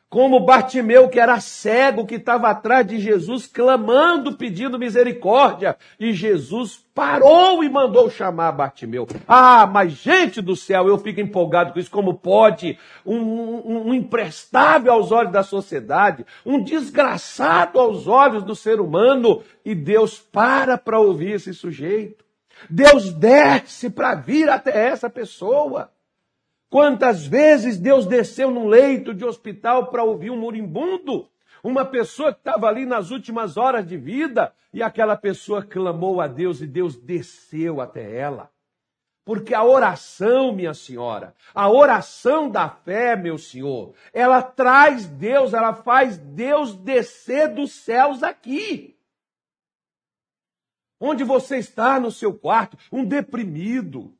Como 0.09 0.39
Bartimeu, 0.39 1.07
que 1.07 1.19
era 1.19 1.39
cego, 1.39 2.03
que 2.03 2.15
estava 2.15 2.49
atrás 2.49 2.87
de 2.87 2.97
Jesus, 2.99 3.45
clamando, 3.45 4.35
pedindo 4.35 4.79
misericórdia. 4.79 5.77
E 5.99 6.13
Jesus 6.13 6.83
parou 6.95 7.63
e 7.63 7.69
mandou 7.69 8.09
chamar 8.09 8.51
Bartimeu. 8.53 9.07
Ah, 9.27 9.67
mas 9.67 9.91
gente 9.91 10.41
do 10.41 10.55
céu, 10.55 10.87
eu 10.87 10.97
fico 10.97 11.21
empolgado 11.21 11.73
com 11.73 11.79
isso. 11.79 11.91
Como 11.91 12.15
pode 12.15 12.75
um, 13.05 13.17
um, 13.17 13.89
um 13.89 13.93
imprestável 13.93 14.91
aos 14.91 15.11
olhos 15.11 15.31
da 15.31 15.43
sociedade, 15.43 16.25
um 16.43 16.63
desgraçado 16.63 17.79
aos 17.79 18.07
olhos 18.07 18.41
do 18.41 18.55
ser 18.55 18.81
humano, 18.81 19.43
e 19.63 19.75
Deus 19.75 20.17
para 20.17 20.75
para 20.75 20.99
ouvir 20.99 21.33
esse 21.33 21.53
sujeito. 21.53 22.25
Deus 22.67 23.13
desce 23.13 23.91
para 23.91 24.15
vir 24.15 24.49
até 24.49 24.87
essa 24.87 25.07
pessoa. 25.07 25.91
Quantas 26.69 27.25
vezes 27.25 27.79
Deus 27.79 28.05
desceu 28.05 28.51
num 28.51 28.67
leito 28.67 29.13
de 29.13 29.25
hospital 29.25 29.87
para 29.87 30.03
ouvir 30.03 30.29
um 30.29 30.39
moribundo? 30.39 31.27
Uma 31.63 31.83
pessoa 31.83 32.31
que 32.31 32.39
estava 32.39 32.67
ali 32.67 32.85
nas 32.85 33.09
últimas 33.09 33.57
horas 33.57 33.85
de 33.85 33.97
vida 33.97 34.53
e 34.71 34.83
aquela 34.83 35.17
pessoa 35.17 35.63
clamou 35.63 36.21
a 36.21 36.27
Deus 36.27 36.61
e 36.61 36.67
Deus 36.67 36.95
desceu 36.95 37.81
até 37.81 38.15
ela. 38.15 38.51
Porque 39.25 39.53
a 39.53 39.63
oração, 39.63 40.53
minha 40.53 40.73
senhora, 40.73 41.35
a 41.53 41.69
oração 41.69 42.49
da 42.49 42.69
fé, 42.69 43.15
meu 43.15 43.37
senhor, 43.37 43.93
ela 44.13 44.41
traz 44.41 45.07
Deus, 45.07 45.53
ela 45.53 45.73
faz 45.73 46.17
Deus 46.17 46.75
descer 46.75 47.53
dos 47.53 47.71
céus 47.73 48.23
aqui. 48.23 48.95
Onde 50.99 51.23
você 51.23 51.57
está 51.57 51.99
no 51.99 52.11
seu 52.11 52.33
quarto, 52.33 52.77
um 52.91 53.03
deprimido, 53.05 54.13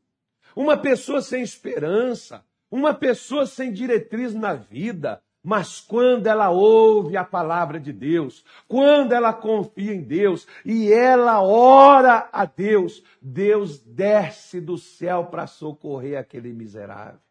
uma 0.59 0.75
pessoa 0.75 1.21
sem 1.21 1.41
esperança, 1.41 2.43
uma 2.69 2.93
pessoa 2.93 3.45
sem 3.45 3.71
diretriz 3.71 4.33
na 4.33 4.55
vida, 4.55 5.23
mas 5.41 5.79
quando 5.79 6.27
ela 6.27 6.49
ouve 6.49 7.15
a 7.15 7.23
palavra 7.23 7.79
de 7.79 7.93
Deus, 7.93 8.43
quando 8.67 9.13
ela 9.13 9.31
confia 9.31 9.93
em 9.93 10.01
Deus 10.01 10.45
e 10.65 10.91
ela 10.91 11.41
ora 11.41 12.27
a 12.33 12.43
Deus, 12.43 13.01
Deus 13.21 13.79
desce 13.79 14.59
do 14.59 14.77
céu 14.77 15.27
para 15.27 15.47
socorrer 15.47 16.19
aquele 16.19 16.51
miserável. 16.51 17.21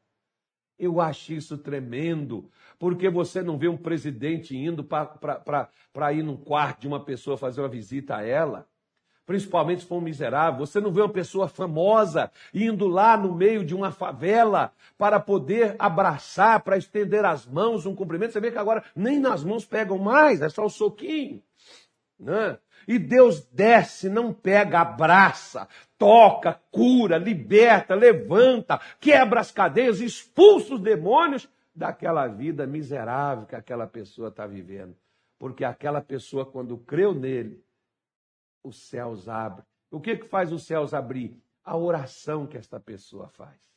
Eu 0.78 0.98
acho 0.98 1.34
isso 1.34 1.58
tremendo, 1.58 2.50
porque 2.78 3.10
você 3.10 3.42
não 3.42 3.58
vê 3.58 3.68
um 3.68 3.76
presidente 3.76 4.56
indo 4.56 4.82
para 4.82 6.12
ir 6.14 6.22
num 6.22 6.36
quarto 6.38 6.80
de 6.80 6.88
uma 6.88 7.04
pessoa 7.04 7.36
fazer 7.36 7.60
uma 7.60 7.68
visita 7.68 8.16
a 8.16 8.22
ela 8.26 8.66
principalmente 9.28 9.82
se 9.82 9.86
for 9.86 9.98
um 9.98 10.00
miserável. 10.00 10.64
Você 10.64 10.80
não 10.80 10.90
vê 10.90 11.02
uma 11.02 11.12
pessoa 11.12 11.48
famosa 11.48 12.30
indo 12.54 12.88
lá 12.88 13.14
no 13.14 13.34
meio 13.34 13.62
de 13.62 13.74
uma 13.74 13.92
favela 13.92 14.72
para 14.96 15.20
poder 15.20 15.76
abraçar, 15.78 16.60
para 16.60 16.78
estender 16.78 17.26
as 17.26 17.44
mãos, 17.44 17.84
um 17.84 17.94
cumprimento. 17.94 18.32
Você 18.32 18.40
vê 18.40 18.50
que 18.50 18.56
agora 18.56 18.82
nem 18.96 19.20
nas 19.20 19.44
mãos 19.44 19.66
pegam 19.66 19.98
mais, 19.98 20.40
é 20.40 20.48
só 20.48 20.64
o 20.64 20.70
soquinho. 20.70 21.42
Né? 22.18 22.56
E 22.88 22.98
Deus 22.98 23.44
desce, 23.52 24.08
não 24.08 24.32
pega, 24.32 24.80
abraça, 24.80 25.68
toca, 25.98 26.58
cura, 26.70 27.18
liberta, 27.18 27.94
levanta, 27.94 28.80
quebra 28.98 29.40
as 29.40 29.52
cadeias, 29.52 30.00
expulsa 30.00 30.72
os 30.72 30.80
demônios 30.80 31.46
daquela 31.74 32.26
vida 32.28 32.66
miserável 32.66 33.44
que 33.44 33.54
aquela 33.54 33.86
pessoa 33.86 34.28
está 34.28 34.46
vivendo. 34.46 34.96
Porque 35.38 35.66
aquela 35.66 36.00
pessoa, 36.00 36.46
quando 36.46 36.78
creu 36.78 37.12
nele, 37.12 37.62
os 38.68 38.88
céus 38.88 39.28
abrem. 39.28 39.64
O 39.90 40.00
que, 40.00 40.16
que 40.16 40.28
faz 40.28 40.52
os 40.52 40.64
céus 40.64 40.94
abrir? 40.94 41.40
A 41.64 41.76
oração 41.76 42.46
que 42.46 42.56
esta 42.56 42.78
pessoa 42.78 43.28
faz. 43.28 43.68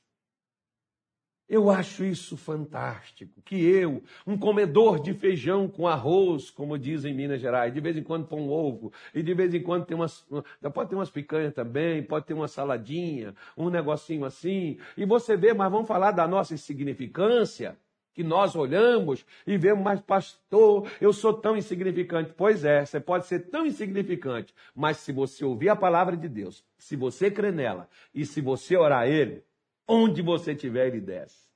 Eu 1.51 1.69
acho 1.69 2.05
isso 2.05 2.37
fantástico. 2.37 3.41
Que 3.41 3.55
eu, 3.61 4.01
um 4.25 4.37
comedor 4.37 5.01
de 5.01 5.13
feijão 5.13 5.67
com 5.67 5.85
arroz, 5.85 6.49
como 6.49 6.79
dizem 6.79 7.11
em 7.11 7.15
Minas 7.15 7.41
Gerais, 7.41 7.73
de 7.73 7.81
vez 7.81 7.97
em 7.97 8.03
quando 8.03 8.25
põe 8.25 8.39
um 8.39 8.49
ovo, 8.49 8.93
e 9.13 9.21
de 9.21 9.33
vez 9.33 9.53
em 9.53 9.61
quando 9.61 9.85
tem 9.85 9.93
umas. 9.93 10.25
Pode 10.73 10.89
ter 10.89 10.95
umas 10.95 11.09
picanhas 11.09 11.53
também, 11.53 12.01
pode 12.03 12.25
ter 12.25 12.33
uma 12.33 12.47
saladinha, 12.47 13.35
um 13.57 13.69
negocinho 13.69 14.23
assim. 14.23 14.77
E 14.95 15.03
você 15.03 15.35
vê, 15.35 15.53
mas 15.53 15.69
vamos 15.69 15.89
falar 15.89 16.11
da 16.11 16.25
nossa 16.25 16.53
insignificância, 16.53 17.77
que 18.13 18.23
nós 18.23 18.55
olhamos 18.55 19.25
e 19.45 19.57
vemos, 19.57 19.83
mas 19.83 20.01
pastor, 20.01 20.91
eu 20.99 21.13
sou 21.13 21.33
tão 21.33 21.55
insignificante. 21.55 22.33
Pois 22.35 22.65
é, 22.65 22.85
você 22.85 22.99
pode 22.99 23.25
ser 23.25 23.49
tão 23.49 23.65
insignificante, 23.65 24.53
mas 24.75 24.97
se 24.97 25.11
você 25.11 25.45
ouvir 25.45 25.69
a 25.69 25.75
palavra 25.75 26.17
de 26.17 26.27
Deus, 26.27 26.63
se 26.77 26.95
você 26.95 27.31
crer 27.31 27.53
nela 27.53 27.89
e 28.13 28.25
se 28.25 28.41
você 28.41 28.75
orar 28.75 29.01
a 29.01 29.07
Ele, 29.07 29.43
onde 29.87 30.21
você 30.21 30.51
estiver, 30.51 30.87
Ele 30.87 30.99
desce. 30.99 31.51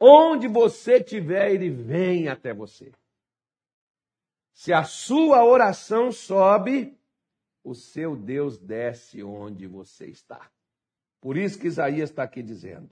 Onde 0.00 0.48
você 0.48 0.96
estiver, 0.96 1.52
ele 1.52 1.68
vem 1.68 2.28
até 2.28 2.54
você. 2.54 2.90
Se 4.54 4.72
a 4.72 4.82
sua 4.82 5.44
oração 5.44 6.10
sobe, 6.10 6.98
o 7.62 7.74
seu 7.74 8.16
Deus 8.16 8.56
desce 8.56 9.22
onde 9.22 9.66
você 9.66 10.06
está. 10.06 10.50
Por 11.20 11.36
isso 11.36 11.58
que 11.58 11.66
Isaías 11.66 12.08
está 12.08 12.22
aqui 12.22 12.42
dizendo: 12.42 12.90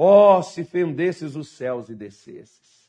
oh, 0.00 0.42
se 0.42 0.64
fendesses 0.64 1.34
os 1.34 1.48
céus 1.48 1.88
e 1.88 1.94
descesses. 1.94 2.88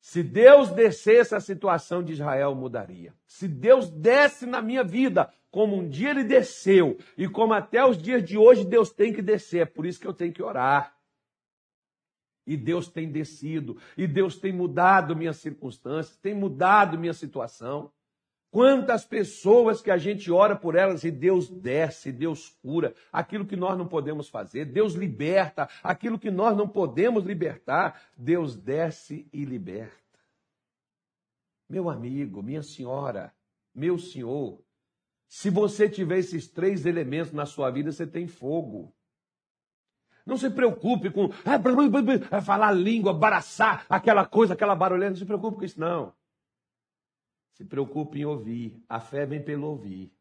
Se 0.00 0.22
Deus 0.22 0.70
descesse, 0.70 1.34
a 1.34 1.40
situação 1.40 2.02
de 2.02 2.12
Israel 2.12 2.54
mudaria. 2.54 3.12
Se 3.26 3.46
Deus 3.46 3.90
desce 3.90 4.46
na 4.46 4.62
minha 4.62 4.82
vida, 4.82 5.30
como 5.50 5.76
um 5.76 5.86
dia 5.88 6.10
ele 6.10 6.24
desceu, 6.24 6.96
e 7.18 7.28
como 7.28 7.52
até 7.52 7.84
os 7.84 7.98
dias 7.98 8.24
de 8.24 8.38
hoje 8.38 8.64
Deus 8.64 8.90
tem 8.90 9.12
que 9.12 9.20
descer, 9.20 9.62
é 9.62 9.64
por 9.66 9.84
isso 9.84 10.00
que 10.00 10.06
eu 10.06 10.14
tenho 10.14 10.32
que 10.32 10.42
orar. 10.42 10.96
E 12.46 12.56
Deus 12.56 12.88
tem 12.88 13.10
descido, 13.10 13.76
e 13.96 14.06
Deus 14.06 14.38
tem 14.38 14.52
mudado 14.52 15.16
minhas 15.16 15.36
circunstâncias, 15.36 16.16
tem 16.16 16.32
mudado 16.32 16.98
minha 16.98 17.12
situação. 17.12 17.92
Quantas 18.50 19.04
pessoas 19.04 19.82
que 19.82 19.90
a 19.90 19.98
gente 19.98 20.30
ora 20.30 20.56
por 20.56 20.76
elas 20.76 21.04
e 21.04 21.10
Deus 21.10 21.48
desce, 21.48 22.10
Deus 22.10 22.48
cura 22.62 22.94
aquilo 23.12 23.44
que 23.44 23.56
nós 23.56 23.76
não 23.76 23.86
podemos 23.86 24.28
fazer, 24.28 24.64
Deus 24.64 24.94
liberta 24.94 25.68
aquilo 25.82 26.18
que 26.18 26.30
nós 26.30 26.56
não 26.56 26.68
podemos 26.68 27.24
libertar, 27.24 28.00
Deus 28.16 28.56
desce 28.56 29.28
e 29.32 29.44
liberta. 29.44 29.94
Meu 31.68 31.90
amigo, 31.90 32.42
minha 32.42 32.62
senhora, 32.62 33.34
meu 33.74 33.98
senhor, 33.98 34.58
se 35.28 35.50
você 35.50 35.88
tiver 35.88 36.18
esses 36.18 36.48
três 36.48 36.86
elementos 36.86 37.32
na 37.32 37.44
sua 37.44 37.70
vida, 37.70 37.90
você 37.90 38.06
tem 38.06 38.26
fogo. 38.26 38.94
Não 40.24 40.36
se 40.36 40.48
preocupe 40.50 41.10
com 41.10 41.30
ah, 41.44 42.40
falar 42.40 42.72
língua, 42.72 43.12
baraçar 43.12 43.84
aquela 43.88 44.24
coisa, 44.24 44.54
aquela 44.54 44.74
barulheira. 44.74 45.10
Não 45.10 45.16
se 45.16 45.24
preocupe 45.24 45.58
com 45.58 45.64
isso, 45.64 45.78
não. 45.78 46.12
Se 47.56 47.64
preocupe 47.64 48.20
em 48.20 48.24
ouvir. 48.26 48.84
A 48.86 49.00
fé 49.00 49.24
vem 49.24 49.42
pelo 49.42 49.66
ouvir. 49.68 50.12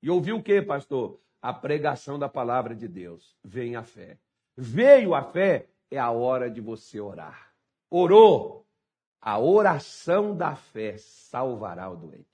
E 0.00 0.08
ouvir 0.08 0.32
o 0.32 0.42
que, 0.42 0.62
pastor? 0.62 1.20
A 1.42 1.52
pregação 1.52 2.16
da 2.16 2.28
palavra 2.28 2.76
de 2.76 2.86
Deus. 2.86 3.36
Vem 3.42 3.74
a 3.74 3.82
fé. 3.82 4.18
Veio 4.56 5.14
a 5.14 5.22
fé, 5.22 5.68
é 5.90 5.98
a 5.98 6.10
hora 6.10 6.48
de 6.48 6.60
você 6.60 7.00
orar. 7.00 7.52
Orou. 7.90 8.64
A 9.20 9.38
oração 9.38 10.36
da 10.36 10.54
fé 10.54 10.96
salvará 10.96 11.90
o 11.90 11.96
doente. 11.96 12.30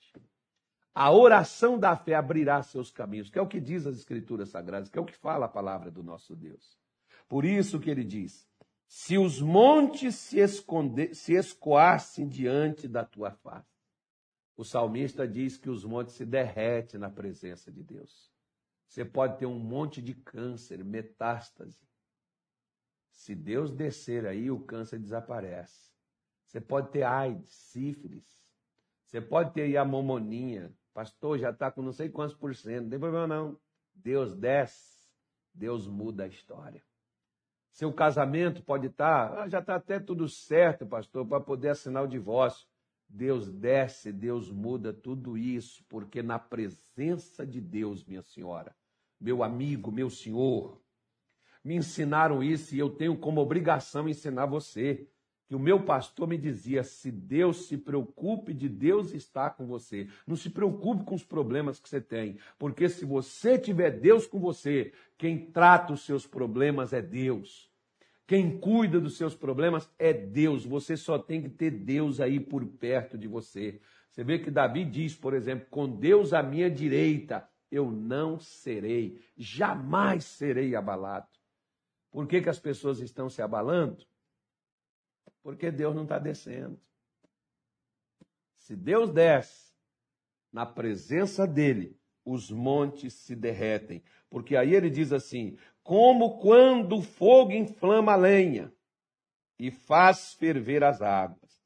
A 0.95 1.11
oração 1.11 1.79
da 1.79 1.97
fé 1.97 2.15
abrirá 2.15 2.63
seus 2.63 2.91
caminhos, 2.91 3.31
que 3.31 3.39
é 3.39 3.43
o 3.43 3.49
que 3.49 3.61
diz 3.61 3.87
as 3.87 3.97
Escrituras 3.97 4.51
Sagradas, 4.51 4.89
que 4.89 4.99
é 4.99 5.01
o 5.01 5.07
que 5.07 5.17
fala 5.17 5.47
a 5.47 5.49
palavra 5.49 5.91
do 5.91 6.03
nosso 6.03 6.37
Deus. 6.37 6.79
Por 7.27 7.45
isso 7.45 7.81
que 7.81 7.91
ele 7.91 8.05
diz: 8.05 8.47
se 8.87 9.17
os 9.19 9.41
montes 9.41 10.15
se, 10.15 10.39
esconder, 10.39 11.15
se 11.15 11.35
escoassem 11.35 12.29
diante 12.29 12.87
da 12.87 13.05
tua 13.05 13.31
face. 13.31 13.76
O 14.57 14.65
salmista 14.65 15.29
diz 15.29 15.57
que 15.57 15.69
os 15.69 15.85
montes 15.85 16.15
se 16.15 16.25
derretem 16.25 16.99
na 16.99 17.11
presença 17.11 17.71
de 17.71 17.83
Deus. 17.83 18.33
Você 18.89 19.05
pode 19.05 19.39
ter 19.39 19.47
um 19.47 19.59
monte 19.59 20.01
de 20.01 20.15
câncer, 20.15 20.83
metástase. 20.85 21.87
Se 23.11 23.35
Deus 23.35 23.73
descer 23.73 24.27
aí, 24.27 24.51
o 24.51 24.61
câncer 24.61 24.99
desaparece. 24.99 25.93
Você 26.47 26.61
pode 26.61 26.91
ter 26.91 27.03
AIDS, 27.03 27.49
sífilis. 27.49 28.27
Você 29.05 29.21
pode 29.21 29.53
ter 29.53 29.63
aí 29.63 29.77
a 29.77 29.85
mamoninha. 29.85 30.73
Pastor, 30.95 31.39
já 31.39 31.51
está 31.51 31.71
com 31.71 31.83
não 31.83 31.93
sei 31.93 32.09
quantos 32.09 32.35
por 32.35 32.55
cento. 32.55 32.85
Não 32.85 32.91
tem 32.91 32.99
problema 32.99 33.27
não. 33.27 33.61
Deus 33.95 34.35
desce, 34.35 35.07
Deus 35.53 35.87
muda 35.87 36.25
a 36.25 36.29
história. 36.29 36.83
Seu 37.73 37.93
casamento 37.93 38.63
pode 38.63 38.87
estar, 38.87 39.29
tá, 39.29 39.43
ah, 39.43 39.49
já 39.49 39.59
está 39.59 39.75
até 39.75 39.99
tudo 39.99 40.29
certo, 40.29 40.87
pastor, 40.87 41.27
para 41.27 41.41
poder 41.41 41.71
assinar 41.71 42.05
o 42.05 42.09
divórcio. 42.09 42.67
Deus 43.09 43.51
desce, 43.51 44.13
Deus 44.13 44.51
muda 44.51 44.93
tudo 44.93 45.39
isso, 45.39 45.85
porque 45.89 46.23
na 46.23 46.39
presença 46.39 47.47
de 47.47 47.61
Deus, 47.61 48.05
minha 48.05 48.23
senhora, 48.23 48.75
meu 49.21 49.43
amigo, 49.43 49.91
meu 49.91 50.11
senhor, 50.11 50.81
me 51.65 51.75
ensinaram 51.75 52.43
isso 52.43 52.75
e 52.75 52.79
eu 52.79 52.91
tenho 52.91 53.17
como 53.17 53.41
obrigação 53.41 54.09
ensinar 54.09 54.47
você 54.47 55.09
que 55.49 55.55
o 55.55 55.59
meu 55.59 55.83
pastor 55.85 56.27
me 56.27 56.37
dizia: 56.37 56.83
se 56.83 57.11
Deus 57.11 57.67
se 57.67 57.77
preocupe 57.77 58.53
de 58.53 58.69
Deus 58.69 59.13
estar 59.13 59.51
com 59.51 59.67
você, 59.67 60.09
não 60.27 60.37
se 60.37 60.51
preocupe 60.51 61.05
com 61.05 61.15
os 61.15 61.25
problemas 61.25 61.79
que 61.79 61.89
você 61.89 62.01
tem, 62.01 62.39
porque 62.59 62.89
se 62.89 63.05
você 63.05 63.59
tiver 63.59 63.91
Deus 63.91 64.27
com 64.27 64.41
você, 64.41 64.93
quem 65.17 65.51
trata 65.51 65.93
os 65.93 66.05
seus 66.05 66.27
problemas 66.27 66.93
é 66.93 67.01
Deus. 67.01 67.71
Quem 68.27 68.59
cuida 68.59 69.01
dos 69.01 69.17
seus 69.17 69.35
problemas 69.35 69.89
é 69.99 70.13
Deus. 70.13 70.65
Você 70.65 70.97
só 70.97 71.19
tem 71.19 71.43
que 71.43 71.49
ter 71.49 71.71
Deus 71.71 72.21
aí 72.21 72.41
por 72.41 72.67
perto 72.67 73.17
de 73.17 73.29
você. 73.29 73.81
Você 74.11 74.25
vê 74.25 74.39
que 74.39 74.51
Davi 74.51 74.85
diz, 74.85 75.15
por 75.15 75.33
exemplo, 75.35 75.67
com 75.71 75.89
Deus 75.89 76.33
à 76.33 76.43
minha 76.43 76.71
direita, 76.71 77.49
eu 77.71 77.91
não 77.91 78.39
serei, 78.39 79.21
jamais 79.37 80.25
serei 80.25 80.75
abalado. 80.75 81.29
Por 82.11 82.27
que, 82.27 82.41
que 82.41 82.49
as 82.49 82.59
pessoas 82.59 82.99
estão 83.01 83.29
se 83.29 83.43
abalando? 83.43 84.05
Porque 85.43 85.71
Deus 85.71 85.95
não 85.95 86.05
está 86.05 86.19
descendo. 86.19 86.81
Se 88.55 88.75
Deus 88.75 89.13
desce, 89.13 89.73
na 90.53 90.65
presença 90.65 91.47
dele, 91.47 91.97
os 92.25 92.51
montes 92.51 93.13
se 93.13 93.37
derretem. 93.37 94.03
Porque 94.29 94.57
aí 94.57 94.75
ele 94.75 94.91
diz 94.91 95.13
assim: 95.13 95.57
como 95.87 96.41
quando 96.41 96.97
o 96.97 97.03
fogo 97.03 97.53
inflama 97.53 98.15
a 98.15 98.17
lenha 98.17 98.73
e 99.57 99.71
faz 99.71 100.35
ferver 100.35 100.83
as 100.83 101.01
águas, 101.01 101.63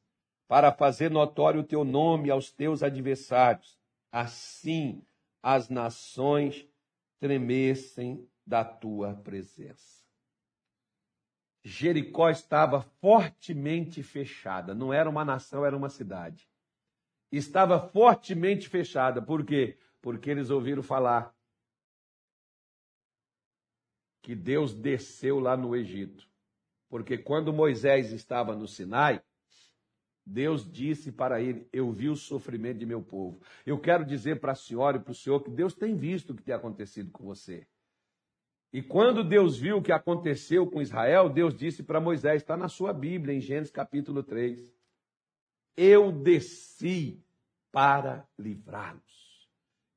para 0.46 0.70
fazer 0.70 1.10
notório 1.10 1.60
o 1.60 1.64
teu 1.64 1.84
nome 1.84 2.30
aos 2.30 2.52
teus 2.52 2.82
adversários. 2.82 3.78
Assim 4.12 5.02
as 5.42 5.70
nações 5.70 6.68
tremessem 7.18 8.28
da 8.46 8.62
tua 8.62 9.14
presença. 9.14 10.04
Jericó 11.64 12.28
estava 12.28 12.82
fortemente 12.82 14.02
fechada. 14.02 14.74
Não 14.74 14.92
era 14.92 15.08
uma 15.08 15.24
nação, 15.24 15.64
era 15.64 15.76
uma 15.76 15.88
cidade. 15.88 16.46
Estava 17.32 17.88
fortemente 17.88 18.68
fechada. 18.68 19.22
Por 19.22 19.46
quê? 19.46 19.78
Porque 20.02 20.28
eles 20.30 20.50
ouviram 20.50 20.82
falar 20.82 21.34
que 24.22 24.34
Deus 24.34 24.74
desceu 24.74 25.38
lá 25.38 25.56
no 25.56 25.74
Egito. 25.74 26.28
Porque 26.88 27.16
quando 27.16 27.52
Moisés 27.52 28.12
estava 28.12 28.54
no 28.54 28.66
Sinai, 28.66 29.22
Deus 30.24 30.70
disse 30.70 31.10
para 31.10 31.40
ele: 31.40 31.66
Eu 31.72 31.90
vi 31.90 32.08
o 32.08 32.16
sofrimento 32.16 32.78
de 32.78 32.86
meu 32.86 33.02
povo. 33.02 33.40
Eu 33.64 33.78
quero 33.78 34.04
dizer 34.04 34.40
para 34.40 34.52
a 34.52 34.56
senhora 34.56 34.96
e 34.96 35.00
para 35.00 35.12
o 35.12 35.14
senhor 35.14 35.40
que 35.40 35.50
Deus 35.50 35.74
tem 35.74 35.96
visto 35.96 36.30
o 36.30 36.36
que 36.36 36.42
tem 36.42 36.54
acontecido 36.54 37.10
com 37.10 37.24
você. 37.24 37.66
E 38.72 38.80
quando 38.82 39.24
Deus 39.24 39.58
viu 39.58 39.78
o 39.78 39.82
que 39.82 39.90
aconteceu 39.90 40.66
com 40.66 40.80
Israel, 40.80 41.28
Deus 41.28 41.56
disse 41.56 41.82
para 41.82 42.00
Moisés, 42.00 42.40
está 42.40 42.56
na 42.56 42.68
sua 42.68 42.92
Bíblia, 42.92 43.34
em 43.34 43.40
Gênesis 43.40 43.72
capítulo 43.72 44.22
3. 44.22 44.72
Eu 45.76 46.12
desci 46.12 47.20
para 47.72 48.28
livrá-los. 48.38 49.48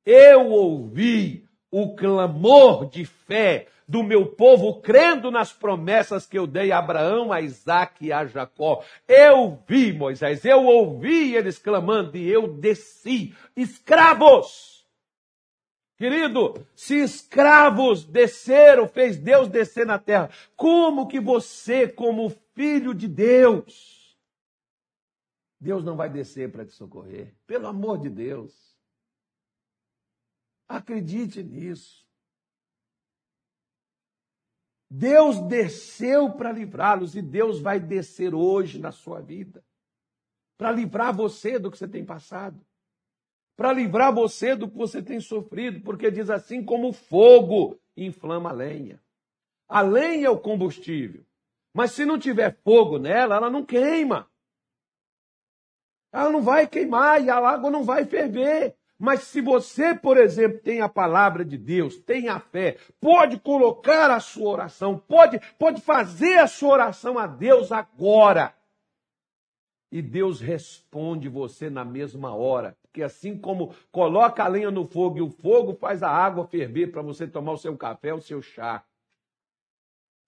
Eu 0.04 0.50
ouvi 0.50 1.48
o 1.70 1.94
clamor 1.94 2.88
de 2.88 3.04
fé 3.04 3.68
do 3.86 4.02
meu 4.02 4.26
povo, 4.26 4.80
crendo 4.80 5.30
nas 5.30 5.52
promessas 5.52 6.26
que 6.26 6.38
eu 6.38 6.46
dei 6.46 6.72
a 6.72 6.78
Abraão, 6.78 7.32
a 7.32 7.40
Isaac 7.40 8.04
e 8.04 8.12
a 8.12 8.24
Jacó. 8.26 8.82
Eu 9.06 9.62
vi, 9.66 9.92
Moisés, 9.92 10.44
eu 10.44 10.64
ouvi 10.64 11.34
eles 11.34 11.58
clamando 11.58 12.16
e 12.16 12.28
eu 12.28 12.48
desci. 12.48 13.34
Escravos! 13.56 14.74
Querido, 15.96 16.54
se 16.74 16.96
escravos 16.96 18.04
desceram, 18.04 18.88
fez 18.88 19.16
Deus 19.16 19.48
descer 19.48 19.86
na 19.86 19.98
terra, 19.98 20.28
como 20.56 21.06
que 21.06 21.20
você, 21.20 21.86
como 21.86 22.34
filho 22.52 22.92
de 22.92 23.06
Deus, 23.06 24.04
Deus 25.60 25.84
não 25.84 25.96
vai 25.96 26.10
descer 26.10 26.50
para 26.52 26.66
te 26.66 26.72
socorrer. 26.72 27.34
Pelo 27.46 27.66
amor 27.66 27.98
de 27.98 28.10
Deus. 28.10 28.76
Acredite 30.68 31.42
nisso. 31.42 32.04
Deus 34.96 35.40
desceu 35.40 36.30
para 36.30 36.52
livrá-los 36.52 37.16
e 37.16 37.22
Deus 37.22 37.60
vai 37.60 37.80
descer 37.80 38.32
hoje 38.32 38.78
na 38.78 38.92
sua 38.92 39.20
vida 39.20 39.64
para 40.56 40.70
livrar 40.70 41.12
você 41.12 41.58
do 41.58 41.68
que 41.68 41.76
você 41.76 41.88
tem 41.88 42.04
passado, 42.04 42.64
para 43.56 43.72
livrar 43.72 44.14
você 44.14 44.54
do 44.54 44.70
que 44.70 44.76
você 44.76 45.02
tem 45.02 45.18
sofrido, 45.18 45.80
porque 45.80 46.12
diz 46.12 46.30
assim 46.30 46.64
como 46.64 46.92
fogo 46.92 47.76
inflama 47.96 48.50
a 48.50 48.52
lenha. 48.52 49.02
A 49.68 49.80
lenha 49.80 50.28
é 50.28 50.30
o 50.30 50.38
combustível, 50.38 51.26
mas 51.74 51.90
se 51.90 52.04
não 52.04 52.16
tiver 52.16 52.56
fogo 52.62 52.96
nela, 52.96 53.34
ela 53.34 53.50
não 53.50 53.66
queima. 53.66 54.30
Ela 56.12 56.30
não 56.30 56.40
vai 56.40 56.68
queimar 56.68 57.20
e 57.20 57.28
a 57.28 57.36
água 57.36 57.68
não 57.68 57.82
vai 57.82 58.04
ferver. 58.04 58.76
Mas 58.98 59.22
se 59.22 59.40
você, 59.40 59.94
por 59.94 60.16
exemplo, 60.16 60.60
tem 60.60 60.80
a 60.80 60.88
palavra 60.88 61.44
de 61.44 61.58
Deus, 61.58 61.96
tem 61.96 62.28
a 62.28 62.38
fé, 62.38 62.78
pode 63.00 63.38
colocar 63.40 64.10
a 64.10 64.20
sua 64.20 64.50
oração, 64.50 64.96
pode, 64.96 65.40
pode 65.58 65.80
fazer 65.80 66.38
a 66.38 66.46
sua 66.46 66.74
oração 66.74 67.18
a 67.18 67.26
Deus 67.26 67.72
agora. 67.72 68.54
E 69.90 70.00
Deus 70.02 70.40
responde 70.40 71.28
você 71.28 71.70
na 71.70 71.84
mesma 71.84 72.34
hora. 72.34 72.76
Porque 72.82 73.02
assim 73.02 73.38
como 73.38 73.74
coloca 73.90 74.44
a 74.44 74.48
lenha 74.48 74.70
no 74.70 74.86
fogo 74.86 75.18
e 75.18 75.22
o 75.22 75.30
fogo 75.30 75.74
faz 75.74 76.02
a 76.02 76.10
água 76.10 76.46
ferver 76.46 76.92
para 76.92 77.02
você 77.02 77.26
tomar 77.26 77.52
o 77.52 77.58
seu 77.58 77.76
café, 77.76 78.12
o 78.12 78.20
seu 78.20 78.40
chá. 78.40 78.84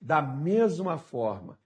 Da 0.01 0.21
mesma 0.21 0.99
forma, 0.99 1.59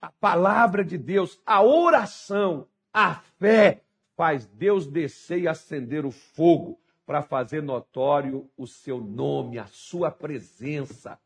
a 0.00 0.10
palavra 0.12 0.84
de 0.84 0.96
Deus, 0.96 1.40
a 1.44 1.62
oração, 1.62 2.68
a 2.92 3.16
fé, 3.38 3.83
faz 4.16 4.46
Deus 4.46 4.86
descer 4.86 5.40
e 5.40 5.48
acender 5.48 6.04
o 6.04 6.10
fogo 6.10 6.78
para 7.06 7.22
fazer 7.22 7.62
notório 7.62 8.48
o 8.56 8.66
seu 8.66 9.00
nome, 9.00 9.58
a 9.58 9.66
sua 9.66 10.10
presença, 10.10 11.18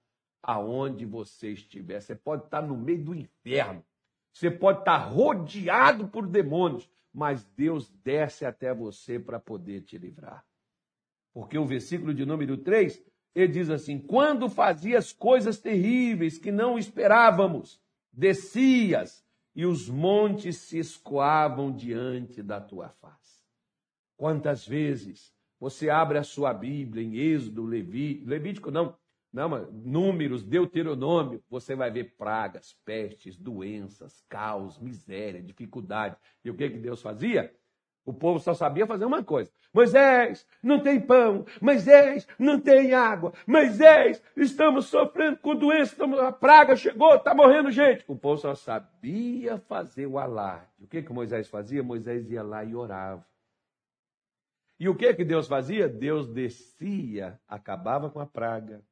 aonde 0.43 1.05
você 1.05 1.53
estiver. 1.53 2.01
Você 2.01 2.15
pode 2.15 2.45
estar 2.45 2.63
no 2.63 2.77
meio 2.77 3.05
do 3.05 3.15
inferno, 3.15 3.85
você 4.33 4.51
pode 4.51 4.81
estar 4.81 4.97
rodeado 4.97 6.09
por 6.09 6.27
demônios, 6.27 6.91
mas 7.13 7.45
Deus 7.57 7.89
desce 8.03 8.45
até 8.45 8.75
você 8.75 9.19
para 9.19 9.39
poder 9.39 9.83
te 9.83 9.97
livrar. 9.97 10.45
Porque 11.33 11.59
o 11.59 11.67
versículo 11.67 12.13
de 12.13 12.25
número 12.25 12.57
3, 12.57 13.03
ele 13.35 13.53
diz 13.53 13.71
assim: 13.71 13.99
Quando 13.99 14.49
fazias 14.49 15.13
coisas 15.13 15.59
terríveis 15.59 16.39
que 16.39 16.51
não 16.51 16.79
esperávamos, 16.79 17.81
descias 18.13 19.25
e 19.59 19.67
os 19.67 19.89
montes 19.89 20.57
se 20.59 20.79
escoavam 20.79 21.73
diante 21.73 22.45
da 22.45 22.61
tua 22.61 22.91
face. 22.91 23.43
Quantas 24.17 24.65
vezes 24.65 25.35
você 25.59 25.91
abre 25.91 26.17
a 26.17 26.23
sua 26.23 26.55
Bíblia 26.55 27.03
em 27.03 27.17
Êxodo, 27.17 27.65
Levítico, 27.65 28.31
Levítico 28.31 28.71
não, 28.71 28.97
não, 29.33 29.49
mas 29.49 29.69
Números, 29.73 30.45
Deuteronômio, 30.45 31.43
você 31.51 31.75
vai 31.75 31.91
ver 31.91 32.15
pragas, 32.17 32.77
pestes, 32.85 33.37
doenças, 33.37 34.25
caos, 34.29 34.79
miséria, 34.79 35.43
dificuldade. 35.43 36.17
E 36.45 36.51
o 36.51 36.57
que, 36.57 36.71
que 36.71 36.79
Deus 36.79 37.03
fazia? 37.03 37.53
O 38.09 38.13
povo 38.15 38.39
só 38.39 38.55
sabia 38.55 38.87
fazer 38.87 39.05
uma 39.05 39.23
coisa: 39.23 39.53
Moisés, 39.71 40.47
não 40.63 40.83
tem 40.83 40.99
pão. 40.99 41.45
Moisés, 41.61 42.27
não 42.39 42.59
tem 42.59 42.95
água. 42.95 43.35
Moisés, 43.47 44.23
estamos 44.35 44.87
sofrendo 44.87 45.37
com 45.37 45.55
doença. 45.55 45.93
Estamos... 45.93 46.19
A 46.19 46.33
praga 46.33 46.75
chegou, 46.75 47.15
está 47.15 47.35
morrendo 47.35 47.71
gente. 47.71 48.03
O 48.09 48.17
povo 48.17 48.39
só 48.41 48.55
sabia 48.55 49.59
fazer 49.59 50.07
o 50.07 50.19
alarde. 50.19 50.71
O 50.81 50.87
que, 50.87 51.03
que 51.03 51.13
Moisés 51.13 51.49
fazia? 51.51 51.83
Moisés 51.83 52.31
ia 52.31 52.43
lá 52.43 52.65
e 52.65 52.75
orava. 52.75 53.27
E 54.81 54.89
o 54.89 54.97
que, 54.97 55.13
que 55.13 55.23
Deus 55.23 55.47
fazia? 55.47 55.87
Deus 55.87 56.27
descia, 56.33 57.39
acabava 57.47 58.09
com 58.09 58.21
a 58.21 58.27
praga, 58.27 58.83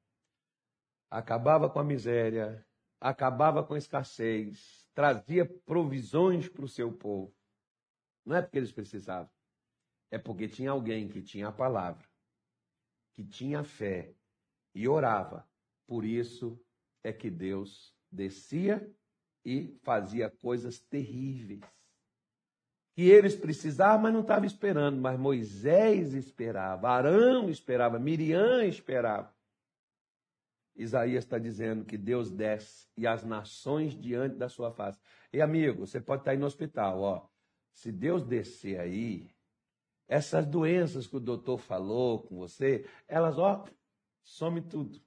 acabava 1.11 1.71
com 1.71 1.79
a 1.79 1.85
miséria, 1.85 2.63
acabava 3.01 3.65
com 3.65 3.73
a 3.73 3.79
escassez, 3.79 4.87
trazia 4.95 5.47
provisões 5.65 6.51
para 6.51 6.67
o 6.67 6.69
seu 6.69 6.93
povo. 6.93 7.36
Não 8.27 8.35
é 8.35 8.43
porque 8.43 8.59
eles 8.59 8.73
precisavam. 8.73 9.31
É 10.11 10.19
porque 10.19 10.49
tinha 10.49 10.73
alguém 10.73 11.09
que 11.09 11.23
tinha 11.23 11.49
a 11.49 11.53
palavra, 11.53 12.05
que 13.15 13.25
tinha 13.25 13.63
fé 13.63 14.13
e 14.75 14.89
orava. 14.89 15.49
Por 15.87 16.05
isso 16.05 16.61
é 17.05 17.13
que 17.13 17.31
Deus 17.31 17.95
descia 18.11 18.93
e 19.45 19.79
fazia 19.83 20.29
coisas 20.29 20.81
terríveis. 20.81 21.63
Que 22.97 23.03
eles 23.03 23.37
precisavam, 23.37 24.03
mas 24.03 24.13
não 24.13 24.23
estavam 24.23 24.45
esperando. 24.45 25.01
Mas 25.01 25.19
Moisés 25.19 26.13
esperava, 26.13 26.89
Arão 26.89 27.49
esperava, 27.49 27.99
Miriam 27.99 28.65
esperava. 28.65 29.35
Isaías 30.75 31.25
está 31.25 31.39
dizendo 31.39 31.85
que 31.85 31.97
Deus 31.97 32.31
desce 32.31 32.89
e 32.97 33.07
as 33.07 33.25
nações 33.25 33.99
diante 33.99 34.37
da 34.37 34.49
sua 34.49 34.73
face. 34.73 34.99
E 35.33 35.41
amigo, 35.41 35.87
você 35.87 36.01
pode 36.01 36.23
estar 36.23 36.33
aí 36.33 36.37
no 36.37 36.47
hospital, 36.47 37.01
ó. 37.01 37.29
Se 37.77 37.93
Deus 37.93 38.25
descer 38.25 38.81
aí, 38.81 39.31
essas 40.09 40.47
doenças 40.47 41.07
que 41.07 41.15
o 41.15 41.21
doutor 41.21 41.59
falou 41.59 42.23
com 42.23 42.39
você, 42.39 42.89
elas, 43.07 43.37
ó, 43.37 43.67
some 44.23 44.63
tudo. 44.63 44.99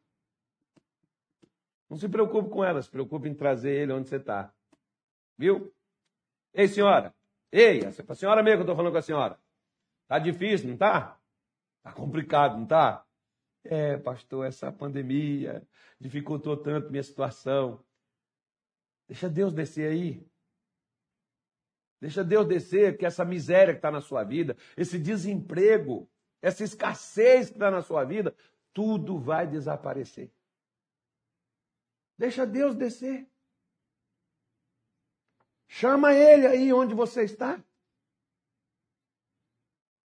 Não 1.90 1.98
se 1.98 2.08
preocupe 2.08 2.48
com 2.48 2.64
elas, 2.64 2.86
se 2.86 2.92
preocupe 2.92 3.28
em 3.28 3.34
trazer 3.34 3.72
ele 3.72 3.92
onde 3.92 4.08
você 4.08 4.18
está. 4.18 4.54
Viu? 5.36 5.74
Ei, 6.54 6.68
senhora. 6.68 7.12
Ei, 7.52 7.82
a 7.84 8.16
senhora 8.16 8.44
mesmo 8.44 8.58
que 8.58 8.62
eu 8.62 8.66
estou 8.66 8.76
falando 8.76 8.92
com 8.92 9.00
a 9.00 9.02
senhora. 9.02 9.40
Tá 10.08 10.20
difícil, 10.20 10.70
não 10.70 10.78
tá? 10.78 11.20
Tá 11.82 11.92
complicado, 11.92 12.56
não 12.56 12.68
tá? 12.68 13.04
É, 13.64 13.98
pastor, 13.98 14.46
essa 14.46 14.72
pandemia 14.72 15.68
dificultou 16.00 16.56
tanto 16.56 16.92
minha 16.92 17.02
situação. 17.02 17.84
Deixa 19.08 19.28
Deus 19.28 19.54
descer 19.54 19.90
aí. 19.90 20.30
Deixa 22.00 22.24
Deus 22.24 22.48
descer 22.48 22.98
que 22.98 23.06
essa 23.06 23.26
miséria 23.26 23.74
que 23.74 23.80
está 23.80 23.92
na 23.92 24.02
sua 24.02 24.24
vida, 24.24 24.56
esse 24.78 24.98
desemprego, 24.98 26.10
essa 26.42 26.64
escassez 26.64 27.50
que 27.50 27.56
está 27.56 27.70
na 27.70 27.82
sua 27.82 28.06
vida, 28.06 28.36
tudo 28.74 29.20
vai 29.20 29.46
desaparecer. 29.46 30.32
Deixa 32.18 32.46
Deus 32.46 32.76
descer. 32.76 33.28
Chama 35.68 36.14
Ele 36.14 36.48
aí 36.48 36.74
onde 36.74 36.94
você 36.94 37.24
está. 37.24 37.64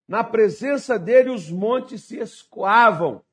Na 0.07 0.23
presença 0.23 0.99
dele, 0.99 1.31
os 1.31 1.51
montes 1.51 2.05
se 2.05 2.19
escoavam. 2.19 3.25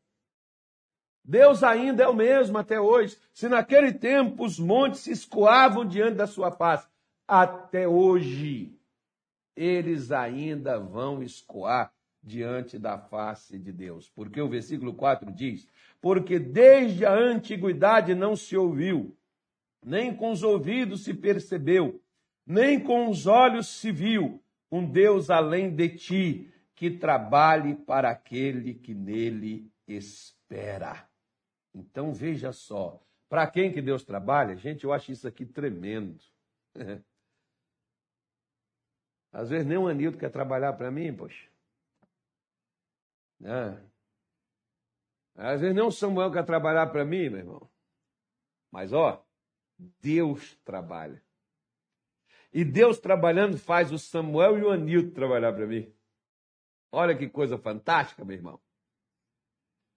Deus 1.24 1.64
ainda 1.64 2.04
é 2.04 2.08
o 2.08 2.16
mesmo 2.16 2.58
até 2.58 2.80
hoje. 2.80 3.20
Se 3.34 3.48
naquele 3.48 3.94
tempo 3.94 4.46
os 4.46 4.58
montes 4.58 5.02
se 5.02 5.12
escoavam 5.12 5.86
diante 5.86 6.16
da 6.16 6.26
sua 6.26 6.52
face, 6.52 6.88
até 7.32 7.88
hoje, 7.88 8.78
eles 9.56 10.12
ainda 10.12 10.78
vão 10.78 11.24
escoar 11.24 11.94
diante 12.22 12.78
da 12.78 12.98
face 12.98 13.58
de 13.58 13.72
Deus. 13.72 14.10
Porque 14.10 14.42
o 14.42 14.50
versículo 14.50 14.94
4 14.94 15.32
diz: 15.32 15.66
Porque 16.02 16.38
desde 16.38 17.06
a 17.06 17.14
antiguidade 17.14 18.14
não 18.14 18.36
se 18.36 18.58
ouviu, 18.58 19.18
nem 19.82 20.14
com 20.14 20.32
os 20.32 20.44
ouvidos 20.44 21.06
se 21.06 21.14
percebeu, 21.14 22.04
nem 22.46 22.78
com 22.78 23.10
os 23.10 23.26
olhos 23.26 23.68
se 23.70 23.94
viu 23.94 24.44
um 24.70 24.86
Deus 24.86 25.30
além 25.30 25.74
de 25.74 25.88
ti, 25.88 26.54
que 26.76 26.92
trabalhe 26.92 27.76
para 27.76 28.10
aquele 28.10 28.74
que 28.74 28.94
nele 28.94 29.72
espera. 29.88 31.08
Então 31.74 32.14
veja 32.14 32.52
só, 32.52 33.02
para 33.30 33.48
quem 33.48 33.72
que 33.72 33.82
Deus 33.82 34.04
trabalha? 34.04 34.58
Gente, 34.58 34.84
eu 34.84 34.92
acho 34.92 35.14
isso 35.14 35.26
aqui 35.26 35.46
tremendo. 35.46 36.20
Às 39.32 39.50
vezes 39.50 39.66
nem 39.66 39.78
o 39.78 39.88
Anildo 39.88 40.18
quer 40.18 40.30
trabalhar 40.30 40.74
para 40.74 40.92
mim, 40.92 41.16
poxa. 41.16 41.50
Né? 43.40 43.82
Às 45.36 45.62
vezes 45.62 45.76
nem 45.76 45.84
o 45.84 45.92
Samuel 45.92 46.32
quer 46.32 46.46
trabalhar 46.46 46.88
para 46.88 47.06
mim, 47.06 47.30
meu 47.30 47.40
irmão. 47.40 47.70
Mas, 48.70 48.92
ó, 48.92 49.26
Deus 50.02 50.56
trabalha. 50.66 51.24
E 52.54 52.66
Deus 52.66 53.00
trabalhando 53.00 53.58
faz 53.58 53.92
o 53.92 53.98
Samuel 53.98 54.60
e 54.60 54.64
o 54.64 54.70
Anildo 54.70 55.12
trabalhar 55.12 55.54
para 55.54 55.66
mim. 55.66 55.92
Olha 56.92 57.18
que 57.18 57.30
coisa 57.30 57.58
fantástica, 57.58 58.26
meu 58.26 58.36
irmão. 58.36 58.62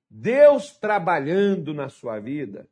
Deus 0.09 0.79
trabalhando 0.79 1.75
na 1.75 1.89
sua 1.89 2.21
vida, 2.21 2.71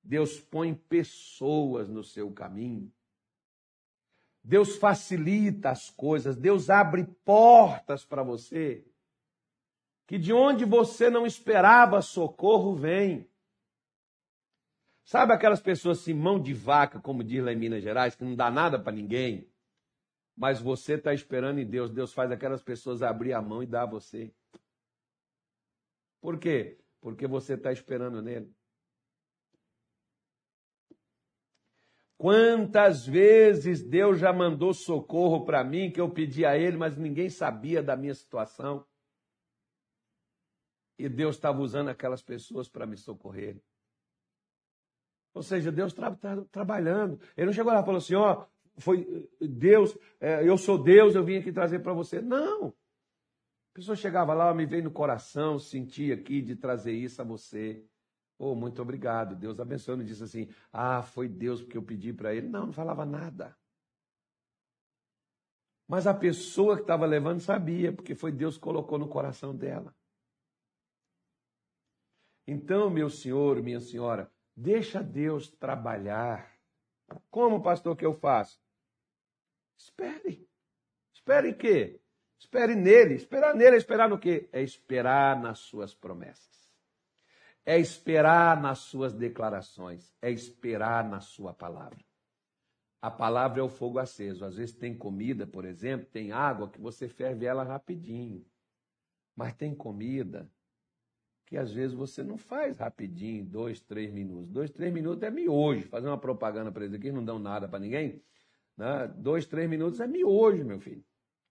Deus 0.00 0.40
põe 0.40 0.72
pessoas 0.72 1.88
no 1.88 2.04
seu 2.04 2.32
caminho 2.32 2.92
Deus 4.42 4.76
facilita 4.76 5.70
as 5.70 5.90
coisas, 5.90 6.36
Deus 6.36 6.70
abre 6.70 7.04
portas 7.24 8.04
para 8.04 8.22
você. 8.22 8.84
Que 10.06 10.18
de 10.18 10.32
onde 10.32 10.64
você 10.64 11.10
não 11.10 11.26
esperava 11.26 12.00
socorro 12.00 12.74
vem. 12.74 13.28
Sabe 15.04 15.32
aquelas 15.32 15.60
pessoas 15.60 16.00
assim, 16.00 16.14
mão 16.14 16.40
de 16.40 16.54
vaca, 16.54 17.00
como 17.00 17.22
diz 17.22 17.42
lá 17.42 17.52
em 17.52 17.56
Minas 17.56 17.82
Gerais, 17.82 18.14
que 18.14 18.24
não 18.24 18.34
dá 18.34 18.50
nada 18.50 18.78
para 18.78 18.92
ninguém? 18.92 19.50
mas 20.38 20.60
você 20.60 20.94
está 20.94 21.12
esperando 21.12 21.58
em 21.58 21.66
Deus. 21.66 21.90
Deus 21.90 22.12
faz 22.12 22.30
aquelas 22.30 22.62
pessoas 22.62 23.02
abrir 23.02 23.32
a 23.32 23.42
mão 23.42 23.60
e 23.60 23.66
dar 23.66 23.82
a 23.82 23.86
você. 23.86 24.32
Por 26.20 26.38
quê? 26.38 26.78
Porque 27.00 27.26
você 27.26 27.54
está 27.54 27.72
esperando 27.72 28.22
nele. 28.22 28.54
Quantas 32.18 33.06
vezes 33.06 33.80
Deus 33.80 34.18
já 34.18 34.32
mandou 34.32 34.74
socorro 34.74 35.44
para 35.44 35.62
mim 35.62 35.88
que 35.88 36.00
eu 36.00 36.10
pedi 36.10 36.44
a 36.44 36.58
Ele, 36.58 36.76
mas 36.76 36.96
ninguém 36.96 37.30
sabia 37.30 37.80
da 37.80 37.96
minha 37.96 38.14
situação. 38.14 38.84
E 40.98 41.08
Deus 41.08 41.36
estava 41.36 41.60
usando 41.60 41.90
aquelas 41.90 42.20
pessoas 42.20 42.68
para 42.68 42.84
me 42.84 42.96
socorrer. 42.96 43.62
Ou 45.32 45.44
seja, 45.44 45.70
Deus 45.70 45.92
está 45.92 46.12
tra 46.12 46.44
trabalhando. 46.46 47.20
Ele 47.36 47.46
não 47.46 47.52
chegou 47.52 47.72
lá 47.72 47.82
e 47.82 47.84
falou 47.84 47.98
assim: 47.98 48.16
ó, 48.16 48.44
foi 48.78 49.30
Deus, 49.40 49.96
é, 50.18 50.46
eu 50.46 50.58
sou 50.58 50.82
Deus, 50.82 51.14
eu 51.14 51.24
vim 51.24 51.36
aqui 51.36 51.52
trazer 51.52 51.78
para 51.78 51.92
você. 51.92 52.20
Não. 52.20 52.68
A 52.68 53.74
pessoa 53.74 53.94
chegava 53.94 54.34
lá, 54.34 54.52
me 54.52 54.66
veio 54.66 54.82
no 54.82 54.90
coração, 54.90 55.56
sentia 55.56 56.14
aqui 56.14 56.42
de 56.42 56.56
trazer 56.56 56.92
isso 56.92 57.22
a 57.22 57.24
você. 57.24 57.86
Oh, 58.38 58.54
muito 58.54 58.80
obrigado. 58.80 59.34
Deus 59.34 59.58
abençoe. 59.58 59.96
Não 59.96 60.04
disse 60.04 60.22
assim, 60.22 60.48
ah, 60.72 61.02
foi 61.02 61.28
Deus 61.28 61.60
porque 61.60 61.76
eu 61.76 61.82
pedi 61.82 62.12
para 62.12 62.32
ele. 62.32 62.48
Não, 62.48 62.66
não 62.66 62.72
falava 62.72 63.04
nada. 63.04 63.56
Mas 65.88 66.06
a 66.06 66.14
pessoa 66.14 66.76
que 66.76 66.82
estava 66.82 67.04
levando 67.04 67.40
sabia, 67.40 67.92
porque 67.92 68.14
foi 68.14 68.30
Deus 68.30 68.54
que 68.54 68.60
colocou 68.62 68.98
no 68.98 69.08
coração 69.08 69.56
dela. 69.56 69.94
Então, 72.46 72.88
meu 72.88 73.10
senhor, 73.10 73.60
minha 73.62 73.80
senhora, 73.80 74.30
deixa 74.56 75.02
Deus 75.02 75.50
trabalhar. 75.50 76.54
Como, 77.30 77.62
pastor, 77.62 77.96
que 77.96 78.06
eu 78.06 78.12
faço? 78.12 78.60
Espere. 79.76 80.46
Espere 81.12 81.50
em 81.50 81.54
quê? 81.54 82.00
Espere 82.38 82.74
nele. 82.74 83.14
Esperar 83.14 83.54
nele 83.54 83.74
é 83.74 83.78
esperar 83.78 84.08
no 84.08 84.18
quê? 84.18 84.48
É 84.52 84.62
esperar 84.62 85.40
nas 85.40 85.58
suas 85.58 85.94
promessas 85.94 86.57
é 87.68 87.78
esperar 87.78 88.58
nas 88.58 88.78
suas 88.78 89.12
declarações, 89.12 90.10
é 90.22 90.30
esperar 90.30 91.06
na 91.06 91.20
sua 91.20 91.52
palavra. 91.52 91.98
A 93.02 93.10
palavra 93.10 93.60
é 93.60 93.62
o 93.62 93.68
fogo 93.68 93.98
aceso. 93.98 94.42
Às 94.42 94.56
vezes 94.56 94.74
tem 94.74 94.96
comida, 94.96 95.46
por 95.46 95.66
exemplo, 95.66 96.06
tem 96.06 96.32
água 96.32 96.70
que 96.70 96.80
você 96.80 97.10
ferve 97.10 97.44
ela 97.44 97.62
rapidinho. 97.62 98.42
Mas 99.36 99.52
tem 99.52 99.74
comida 99.74 100.50
que 101.44 101.58
às 101.58 101.70
vezes 101.70 101.94
você 101.94 102.22
não 102.22 102.38
faz 102.38 102.78
rapidinho, 102.78 103.44
dois, 103.44 103.82
três 103.82 104.10
minutos. 104.10 104.50
Dois, 104.50 104.70
três 104.70 104.90
minutos 104.90 105.22
é 105.22 105.30
miojo. 105.30 105.88
Fazer 105.88 106.08
uma 106.08 106.18
propaganda 106.18 106.72
para 106.72 106.86
eles 106.86 106.96
aqui, 106.96 107.12
não 107.12 107.22
dão 107.22 107.38
nada 107.38 107.68
para 107.68 107.80
ninguém. 107.80 108.24
Né? 108.78 109.08
Dois, 109.08 109.44
três 109.44 109.68
minutos 109.68 110.00
é 110.00 110.06
miojo, 110.06 110.64
meu 110.64 110.80
filho. 110.80 111.04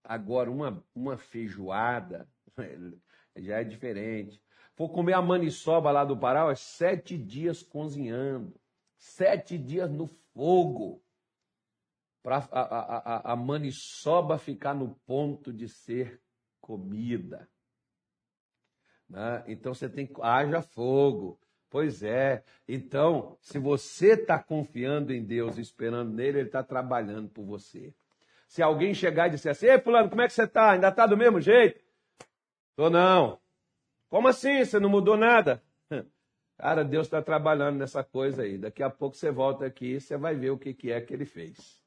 Agora, 0.03 0.49
uma, 0.49 0.83
uma 0.95 1.15
feijoada 1.15 2.27
já 3.37 3.59
é 3.59 3.63
diferente. 3.63 4.41
For 4.77 4.89
comer 4.89 5.13
a 5.13 5.21
maniçoba 5.23 5.89
lá 5.89 6.05
do 6.05 6.15
Pará, 6.15 6.51
é 6.51 6.55
sete 6.55 7.17
dias 7.17 7.63
cozinhando, 7.63 8.53
sete 8.95 9.57
dias 9.57 9.89
no 9.89 10.05
fogo, 10.05 11.01
para 12.21 12.47
a, 12.51 12.61
a, 12.61 12.97
a, 12.97 13.33
a 13.33 13.35
maniçoba 13.35 14.37
ficar 14.37 14.75
no 14.75 14.93
ponto 15.07 15.51
de 15.51 15.67
ser 15.67 16.21
comida. 16.61 17.49
Né? 19.09 19.43
Então 19.47 19.73
você 19.73 19.89
tem 19.89 20.05
que. 20.05 20.13
Haja 20.21 20.61
fogo. 20.61 21.39
Pois 21.71 22.03
é. 22.03 22.43
Então, 22.67 23.35
se 23.41 23.57
você 23.57 24.13
está 24.13 24.41
confiando 24.41 25.11
em 25.11 25.23
Deus, 25.23 25.57
esperando 25.57 26.13
nele, 26.13 26.39
ele 26.39 26.47
está 26.47 26.63
trabalhando 26.63 27.29
por 27.29 27.43
você. 27.45 27.95
Se 28.47 28.61
alguém 28.61 28.93
chegar 28.93 29.27
e 29.27 29.31
disser 29.31 29.51
assim, 29.51 29.65
ei, 29.65 29.79
fulano, 29.79 30.09
como 30.09 30.21
é 30.21 30.27
que 30.27 30.33
você 30.33 30.43
está? 30.43 30.71
Ainda 30.71 30.89
está 30.89 31.07
do 31.07 31.17
mesmo 31.17 31.41
jeito? 31.41 31.83
Tô 32.75 32.91
não. 32.91 33.39
Como 34.09 34.27
assim? 34.27 34.63
Você 34.63 34.79
não 34.79 34.89
mudou 34.89 35.17
nada? 35.17 35.63
Cara, 36.57 36.83
Deus 36.83 37.07
está 37.07 37.21
trabalhando 37.21 37.77
nessa 37.77 38.03
coisa 38.03 38.43
aí. 38.43 38.57
Daqui 38.57 38.81
a 38.81 38.89
pouco 38.89 39.15
você 39.15 39.31
volta 39.31 39.65
aqui 39.65 39.95
e 39.95 40.01
você 40.01 40.17
vai 40.17 40.35
ver 40.35 40.51
o 40.51 40.57
que, 40.57 40.73
que 40.73 40.91
é 40.91 41.01
que 41.01 41.13
ele 41.13 41.25
fez. 41.25 41.81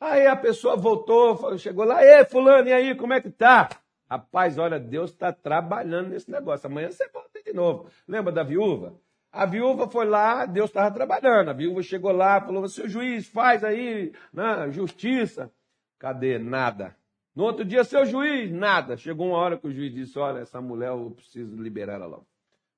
Aí 0.00 0.26
a 0.26 0.36
pessoa 0.36 0.76
voltou, 0.76 1.56
chegou 1.56 1.84
lá, 1.84 2.04
ei, 2.04 2.24
fulano, 2.26 2.68
e 2.68 2.72
aí, 2.72 2.94
como 2.94 3.14
é 3.14 3.20
que 3.20 3.30
tá? 3.30 3.70
Rapaz, 4.10 4.58
olha, 4.58 4.78
Deus 4.78 5.10
está 5.10 5.32
trabalhando 5.32 6.10
nesse 6.10 6.30
negócio. 6.30 6.66
Amanhã 6.66 6.90
você 6.90 7.08
volta 7.08 7.42
de 7.42 7.52
novo. 7.52 7.88
Lembra 8.06 8.32
da 8.32 8.42
viúva? 8.42 9.00
A 9.32 9.46
viúva 9.46 9.90
foi 9.90 10.04
lá, 10.04 10.46
Deus 10.46 10.70
estava 10.70 10.94
trabalhando. 10.94 11.48
A 11.48 11.52
viúva 11.52 11.82
chegou 11.82 12.12
lá, 12.12 12.40
falou: 12.40 12.68
seu 12.68 12.88
juiz, 12.88 13.26
faz 13.26 13.64
aí, 13.64 14.12
né, 14.32 14.70
justiça. 14.70 15.50
Cadê? 15.98 16.38
Nada. 16.38 16.96
No 17.34 17.44
outro 17.44 17.64
dia, 17.64 17.82
seu 17.82 18.06
juiz, 18.06 18.52
nada. 18.52 18.96
Chegou 18.96 19.26
uma 19.26 19.38
hora 19.38 19.58
que 19.58 19.66
o 19.66 19.72
juiz 19.72 19.92
disse: 19.92 20.18
Olha, 20.18 20.40
essa 20.40 20.60
mulher, 20.60 20.90
eu 20.90 21.10
preciso 21.10 21.56
liberar 21.56 21.94
ela 21.94 22.06
logo. 22.06 22.28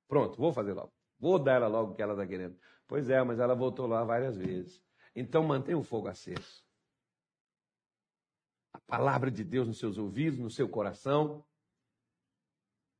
Pronto, 0.07 0.37
vou 0.37 0.51
fazer 0.51 0.73
logo. 0.73 0.91
Vou 1.19 1.37
dar 1.37 1.55
ela 1.55 1.67
logo 1.67 1.91
o 1.91 1.95
que 1.95 2.01
ela 2.01 2.13
está 2.13 2.25
querendo. 2.25 2.57
Pois 2.87 3.09
é, 3.09 3.21
mas 3.23 3.39
ela 3.39 3.53
voltou 3.53 3.85
lá 3.85 4.03
várias 4.03 4.37
vezes. 4.37 4.81
Então 5.15 5.43
mantenha 5.43 5.77
o 5.77 5.83
fogo 5.83 6.07
aceso. 6.07 6.63
A 8.71 8.79
palavra 8.79 9.29
de 9.29 9.43
Deus 9.43 9.67
nos 9.67 9.77
seus 9.77 9.97
ouvidos, 9.97 10.39
no 10.39 10.49
seu 10.49 10.69
coração. 10.69 11.43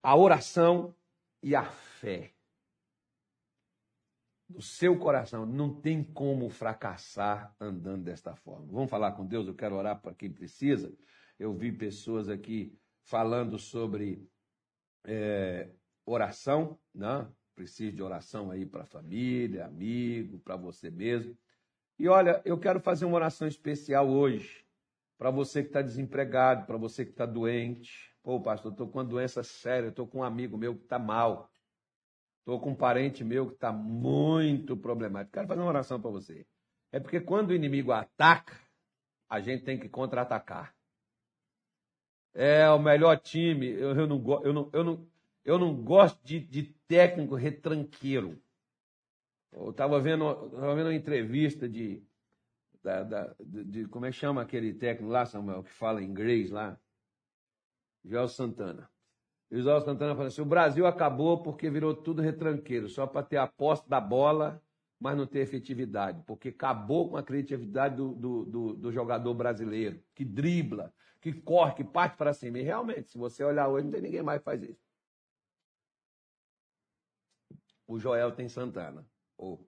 A 0.04 0.16
oração 0.16 0.96
e 1.42 1.56
a 1.56 1.64
fé. 1.64 2.34
No 4.50 4.62
seu 4.62 4.98
coração. 4.98 5.46
Não 5.46 5.74
tem 5.74 6.04
como 6.04 6.50
fracassar 6.50 7.56
andando 7.60 8.04
desta 8.04 8.36
forma. 8.36 8.68
Vamos 8.70 8.90
falar 8.90 9.14
com 9.14 9.26
Deus? 9.26 9.48
Eu 9.48 9.56
quero 9.56 9.76
orar 9.76 10.02
para 10.02 10.14
quem 10.14 10.32
precisa. 10.32 10.92
Eu 11.40 11.54
vi 11.54 11.72
pessoas 11.72 12.30
aqui 12.30 12.76
falando 13.04 13.60
sobre 13.60 14.28
é, 15.06 15.70
oração, 16.06 16.80
né? 16.94 17.28
Preciso 17.56 17.96
de 17.96 18.04
oração 18.04 18.52
aí 18.52 18.66
para 18.66 18.84
a 18.84 18.88
família, 18.88 19.66
amigo, 19.66 20.40
para 20.40 20.56
você 20.56 20.90
mesmo. 20.90 21.38
E 21.98 22.08
olha, 22.08 22.42
eu 22.46 22.60
quero 22.60 22.80
fazer 22.80 23.06
uma 23.06 23.16
oração 23.16 23.48
especial 23.48 24.08
hoje 24.08 24.66
para 25.18 25.32
você 25.32 25.64
que 25.64 25.70
está 25.70 25.82
desempregado, 25.82 26.66
para 26.66 26.78
você 26.78 27.04
que 27.04 27.12
está 27.12 27.26
doente. 27.26 28.16
Pô, 28.22 28.40
pastor, 28.40 28.72
estou 28.72 28.88
com 28.88 29.00
uma 29.00 29.06
doença 29.06 29.44
séria, 29.44 29.90
estou 29.90 30.08
com 30.08 30.20
um 30.20 30.24
amigo 30.24 30.58
meu 30.58 30.76
que 30.76 30.84
está 30.84 31.00
mal. 31.00 31.52
Estou 32.40 32.60
com 32.60 32.72
um 32.72 32.76
parente 32.76 33.24
meu 33.24 33.48
que 33.48 33.56
está 33.56 33.72
muito 33.72 34.78
problemático. 34.78 35.34
Quero 35.34 35.48
fazer 35.48 35.62
uma 35.62 35.70
oração 35.70 36.00
para 36.00 36.12
você. 36.12 36.46
É 36.92 37.00
porque 37.00 37.20
quando 37.20 37.50
o 37.50 37.56
inimigo 37.56 37.92
ataca, 37.92 38.56
a 39.30 39.40
gente 39.40 39.64
tem 39.64 39.80
que 39.80 39.90
contra-atacar 39.90 40.77
é 42.38 42.70
o 42.70 42.78
melhor 42.78 43.18
time. 43.18 43.68
Eu, 43.68 43.96
eu, 43.96 44.08
não, 44.08 44.42
eu, 44.44 44.54
não, 44.54 44.70
eu, 44.72 44.84
não, 44.84 45.08
eu 45.44 45.58
não 45.58 45.76
gosto 45.76 46.24
de, 46.24 46.40
de 46.40 46.64
técnico 46.88 47.34
retranqueiro. 47.34 48.40
Eu 49.52 49.72
estava 49.72 50.00
vendo, 50.00 50.50
tava 50.52 50.76
vendo 50.76 50.88
uma 50.88 50.94
entrevista 50.96 51.68
de, 51.68 52.04
da, 52.84 53.04
da, 53.04 53.36
de, 53.40 53.64
de, 53.64 53.88
Como 53.88 54.06
é 54.06 54.12
que 54.12 54.18
chama 54.18 54.44
aquele 54.44 54.72
técnico 54.72 55.12
lá, 55.12 55.26
Samuel, 55.26 55.64
que 55.64 55.72
fala 55.72 56.04
inglês 56.04 56.52
lá? 56.52 56.80
Joel 58.06 58.28
Santana. 58.28 58.88
E 59.50 59.58
o 59.58 59.62
Joel 59.64 59.82
Santana 59.82 60.14
falou 60.14 60.28
assim: 60.28 60.42
o 60.42 60.46
Brasil 60.46 60.86
acabou 60.86 61.42
porque 61.42 61.72
virou 61.72 61.96
tudo 61.96 62.22
retranqueiro, 62.22 62.88
só 62.88 63.08
para 63.08 63.24
ter 63.24 63.38
a 63.38 63.48
posse 63.48 63.90
da 63.90 64.00
bola, 64.00 64.62
mas 65.00 65.18
não 65.18 65.26
ter 65.26 65.40
efetividade. 65.40 66.22
Porque 66.28 66.50
acabou 66.50 67.10
com 67.10 67.18
a 67.18 67.24
criatividade 67.24 67.96
do, 67.96 68.14
do, 68.14 68.46
do, 68.46 68.74
do 68.76 68.92
jogador 68.92 69.34
brasileiro, 69.34 70.00
que 70.14 70.24
dribla, 70.24 70.94
que 71.34 71.42
corre, 71.42 71.76
que 71.76 71.84
parte 71.84 72.16
para 72.18 72.34
cima. 72.34 72.60
E 72.60 72.64
realmente, 72.64 73.12
se 73.12 73.18
você 73.18 73.44
olhar 73.44 73.68
hoje, 73.68 73.86
não 73.86 73.92
tem 73.92 74.02
ninguém 74.02 74.24
mais 74.24 74.40
que 74.40 74.46
faz 74.46 74.64
isso. 74.64 74.80
O 77.86 78.00
Joel 78.00 78.32
tem 78.34 78.48
Santana. 78.48 79.06
Oh. 79.38 79.60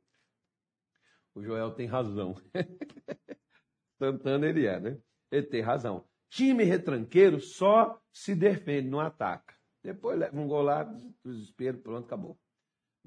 O 1.36 1.44
Joel 1.44 1.72
tem 1.72 1.86
razão. 1.86 2.36
Santana 3.98 4.48
ele 4.48 4.66
é, 4.66 4.80
né? 4.80 5.02
Ele 5.32 5.46
tem 5.46 5.62
razão. 5.62 6.08
Time 6.30 6.64
retranqueiro 6.64 7.40
só 7.40 8.02
se 8.12 8.36
defende, 8.36 8.90
não 8.90 9.00
ataca. 9.00 9.56
Depois 9.84 10.18
leva 10.18 10.40
um 10.40 10.48
gol 10.48 10.62
lá, 10.62 10.84
desespero, 11.24 11.80
pronto, 11.80 12.06
acabou. 12.06 12.40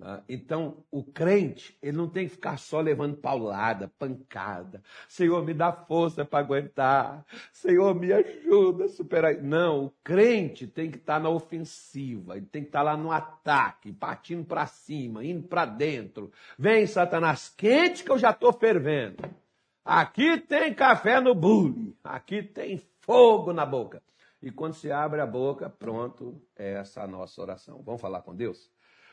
Né? 0.03 0.23
Então, 0.29 0.85
o 0.91 1.05
crente, 1.05 1.77
ele 1.81 1.97
não 1.97 2.09
tem 2.09 2.27
que 2.27 2.35
ficar 2.35 2.59
só 2.59 2.81
levando 2.81 3.17
paulada, 3.17 3.93
pancada. 3.99 4.83
Senhor, 5.09 5.45
me 5.45 5.55
dá 5.55 5.73
força 5.73 6.25
para 6.25 6.41
aguentar. 6.41 7.25
Senhor, 7.53 7.95
me 7.95 8.13
ajuda 8.13 8.87
a 8.87 8.89
superar. 8.89 9.37
Não, 9.41 9.85
o 9.87 9.91
crente 10.03 10.67
tem 10.67 10.91
que 10.91 10.99
estar 10.99 11.15
tá 11.15 11.21
na 11.21 11.31
ofensiva, 11.31 12.37
ele 12.37 12.47
tem 12.47 12.63
que 12.63 12.69
estar 12.69 12.81
tá 12.81 12.85
lá 12.85 12.97
no 12.97 13.13
ataque, 13.13 13.93
partindo 13.93 14.45
para 14.45 14.67
cima, 14.67 15.25
indo 15.25 15.47
para 15.47 15.65
dentro. 15.65 16.33
Vem, 16.59 16.87
Satanás, 16.87 17.53
quente 17.57 18.03
que 18.03 18.11
eu 18.11 18.19
já 18.19 18.31
estou 18.31 18.53
fervendo. 18.53 19.23
Aqui 19.85 20.39
tem 20.39 20.75
café 20.75 21.21
no 21.21 21.35
bule, 21.35 21.97
aqui 22.03 22.43
tem 22.43 22.83
fogo 23.01 23.53
na 23.53 23.67
boca. 23.67 24.03
E 24.41 24.51
quando 24.51 24.75
se 24.75 24.91
abre 24.91 25.21
a 25.21 25.27
boca, 25.27 25.71
pronto, 25.71 26.41
é 26.57 26.75
essa 26.75 27.03
a 27.03 27.07
nossa 27.07 27.41
oração. 27.41 27.81
Vamos 27.85 28.01
falar 28.01 28.23
com 28.23 28.35
Deus? 28.35 28.71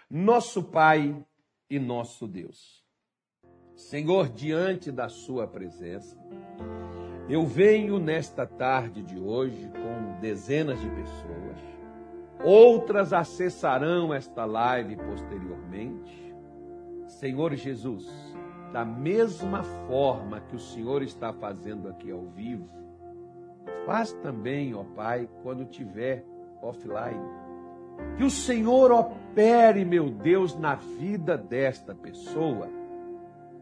Nosso 0.10 0.64
Pai 0.64 1.24
e 1.70 1.78
nosso 1.78 2.28
Deus. 2.28 2.84
Senhor, 3.76 4.28
diante 4.30 4.92
da 4.92 5.08
Sua 5.08 5.48
presença, 5.48 6.18
Eu 7.30 7.46
venho 7.46 8.00
nesta 8.00 8.44
tarde 8.44 9.04
de 9.04 9.20
hoje 9.20 9.70
com 9.70 10.20
dezenas 10.20 10.82
de 10.82 10.90
pessoas, 10.90 11.60
outras 12.44 13.14
acessarão 13.14 14.12
esta 14.12 14.46
live 14.46 14.96
posteriormente. 14.96 16.36
Senhor 17.06 17.54
Jesus, 17.54 18.08
da 18.74 18.84
mesma 18.84 19.62
forma 19.62 20.42
que 20.42 20.56
o 20.56 20.60
Senhor 20.60 21.04
está 21.04 21.32
fazendo 21.32 21.88
aqui 21.88 22.10
ao 22.10 22.26
vivo, 22.32 22.68
faz 23.86 24.12
também, 24.24 24.74
ó 24.74 24.84
Pai, 24.84 25.30
quando 25.44 25.66
tiver 25.66 26.26
offline. 26.64 27.49
Que 28.18 28.24
o 28.24 28.30
Senhor 28.30 28.92
opere, 28.92 29.86
meu 29.86 30.10
Deus, 30.10 30.58
na 30.58 30.76
vida 30.76 31.38
desta 31.38 31.96
pessoa 31.96 32.80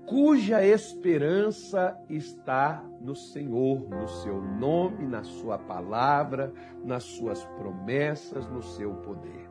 cuja 0.08 0.66
esperança 0.66 2.00
está 2.10 2.82
no 3.02 3.14
Senhor, 3.14 3.90
no 3.90 4.08
seu 4.08 4.42
nome, 4.42 5.06
na 5.06 5.22
sua 5.22 5.58
palavra, 5.58 6.54
nas 6.82 7.04
suas 7.04 7.44
promessas, 7.44 8.48
no 8.48 8.64
seu 8.64 8.94
poder. 8.96 9.50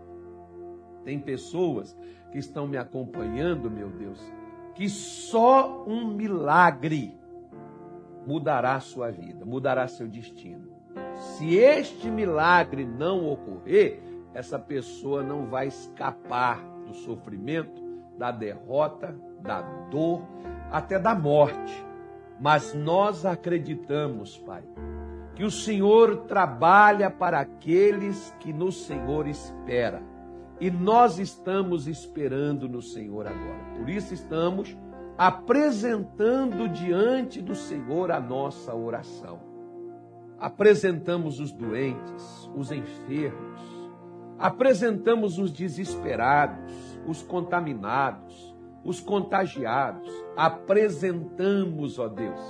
Tem 1.04 1.20
pessoas 1.20 1.94
que 2.32 2.38
estão 2.38 2.66
me 2.66 2.78
acompanhando, 2.78 3.70
meu 3.70 3.90
Deus, 3.90 4.18
que 4.74 4.88
só 4.88 5.84
um 5.86 6.06
milagre 6.14 7.14
mudará 8.26 8.76
a 8.76 8.80
sua 8.80 9.10
vida, 9.10 9.44
mudará 9.44 9.86
seu 9.86 10.08
destino. 10.08 10.68
Se 11.16 11.54
este 11.54 12.10
milagre 12.10 12.86
não 12.86 13.28
ocorrer, 13.28 14.00
essa 14.36 14.58
pessoa 14.58 15.22
não 15.22 15.46
vai 15.46 15.68
escapar 15.68 16.62
do 16.86 16.92
sofrimento, 16.92 17.82
da 18.18 18.30
derrota, 18.30 19.16
da 19.40 19.62
dor, 19.90 20.22
até 20.70 20.98
da 20.98 21.14
morte. 21.14 21.86
Mas 22.38 22.74
nós 22.74 23.24
acreditamos, 23.24 24.36
Pai, 24.36 24.62
que 25.34 25.42
o 25.42 25.50
Senhor 25.50 26.24
trabalha 26.26 27.10
para 27.10 27.40
aqueles 27.40 28.36
que 28.38 28.52
no 28.52 28.70
Senhor 28.70 29.26
espera. 29.26 30.02
E 30.60 30.70
nós 30.70 31.18
estamos 31.18 31.88
esperando 31.88 32.68
no 32.68 32.82
Senhor 32.82 33.26
agora. 33.26 33.78
Por 33.78 33.88
isso 33.88 34.12
estamos 34.12 34.76
apresentando 35.16 36.68
diante 36.68 37.40
do 37.40 37.54
Senhor 37.54 38.10
a 38.10 38.20
nossa 38.20 38.74
oração. 38.74 39.40
Apresentamos 40.38 41.40
os 41.40 41.52
doentes, 41.52 42.50
os 42.54 42.70
enfermos, 42.70 43.75
apresentamos 44.38 45.38
os 45.38 45.52
desesperados, 45.52 46.72
os 47.06 47.22
contaminados, 47.22 48.54
os 48.84 49.00
contagiados, 49.00 50.08
apresentamos, 50.36 51.98
ó 51.98 52.08
Deus, 52.08 52.40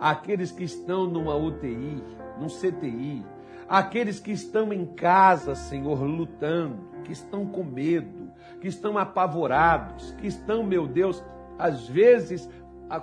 aqueles 0.00 0.50
que 0.50 0.64
estão 0.64 1.06
numa 1.06 1.36
UTI, 1.36 2.02
num 2.38 2.48
CTI, 2.48 3.24
aqueles 3.68 4.18
que 4.18 4.32
estão 4.32 4.72
em 4.72 4.86
casa, 4.86 5.54
Senhor, 5.54 6.02
lutando, 6.02 6.94
que 7.04 7.12
estão 7.12 7.46
com 7.46 7.64
medo, 7.64 8.32
que 8.60 8.68
estão 8.68 8.96
apavorados, 8.96 10.12
que 10.12 10.26
estão, 10.26 10.62
meu 10.62 10.86
Deus, 10.86 11.22
às 11.58 11.86
vezes 11.86 12.48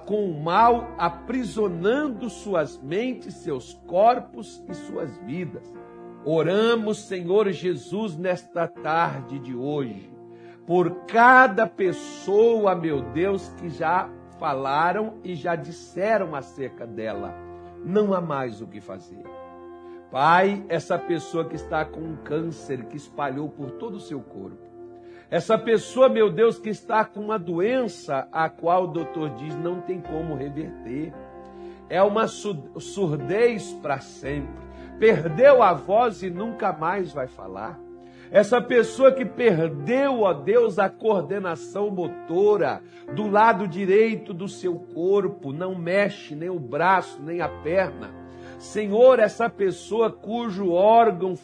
com 0.05 0.29
o 0.29 0.41
mal 0.41 0.93
aprisionando 0.97 2.29
suas 2.29 2.77
mentes, 2.81 3.33
seus 3.35 3.73
corpos 3.87 4.63
e 4.69 4.73
suas 4.73 5.15
vidas. 5.17 5.71
Oramos, 6.23 6.99
Senhor 7.07 7.49
Jesus, 7.51 8.15
nesta 8.15 8.67
tarde 8.67 9.39
de 9.39 9.55
hoje, 9.55 10.13
por 10.67 11.05
cada 11.07 11.65
pessoa, 11.65 12.75
meu 12.75 13.01
Deus, 13.01 13.49
que 13.60 13.69
já 13.69 14.07
falaram 14.38 15.15
e 15.23 15.34
já 15.34 15.55
disseram 15.55 16.36
acerca 16.36 16.86
dela. 16.86 17.34
Não 17.84 18.13
há 18.13 18.21
mais 18.21 18.62
o 18.62 18.67
que 18.67 18.79
fazer. 18.79 19.23
Pai, 20.12 20.63
essa 20.69 20.95
pessoa 20.95 21.45
que 21.45 21.55
está 21.55 21.84
com 21.86 22.01
um 22.01 22.15
câncer 22.17 22.86
que 22.86 22.97
espalhou 22.97 23.49
por 23.49 23.71
todo 23.71 23.95
o 23.95 23.99
seu 23.99 24.19
corpo. 24.19 24.69
Essa 25.29 25.57
pessoa, 25.57 26.07
meu 26.07 26.29
Deus, 26.29 26.60
que 26.60 26.69
está 26.69 27.03
com 27.03 27.21
uma 27.21 27.39
doença 27.39 28.27
a 28.31 28.47
qual 28.47 28.84
o 28.84 28.88
doutor 28.88 29.31
diz 29.31 29.55
não 29.55 29.81
tem 29.81 29.99
como 29.99 30.36
reverter. 30.36 31.13
É 31.89 32.03
uma 32.03 32.27
surdez 32.27 33.71
para 33.81 33.99
sempre. 33.99 34.70
Perdeu 35.01 35.63
a 35.63 35.73
voz 35.73 36.21
e 36.21 36.29
nunca 36.29 36.71
mais 36.71 37.11
vai 37.11 37.25
falar. 37.25 37.79
Essa 38.29 38.61
pessoa 38.61 39.11
que 39.11 39.25
perdeu, 39.25 40.21
ó 40.21 40.31
Deus, 40.31 40.77
a 40.77 40.89
coordenação 40.89 41.89
motora 41.89 42.83
do 43.15 43.27
lado 43.27 43.67
direito 43.67 44.31
do 44.31 44.47
seu 44.47 44.75
corpo, 44.75 45.51
não 45.51 45.73
mexe 45.73 46.35
nem 46.35 46.51
o 46.51 46.59
braço, 46.59 47.19
nem 47.19 47.41
a 47.41 47.49
perna. 47.49 48.13
Senhor, 48.59 49.17
essa 49.17 49.49
pessoa 49.49 50.11
cujo 50.11 50.69
órgão 50.69 51.35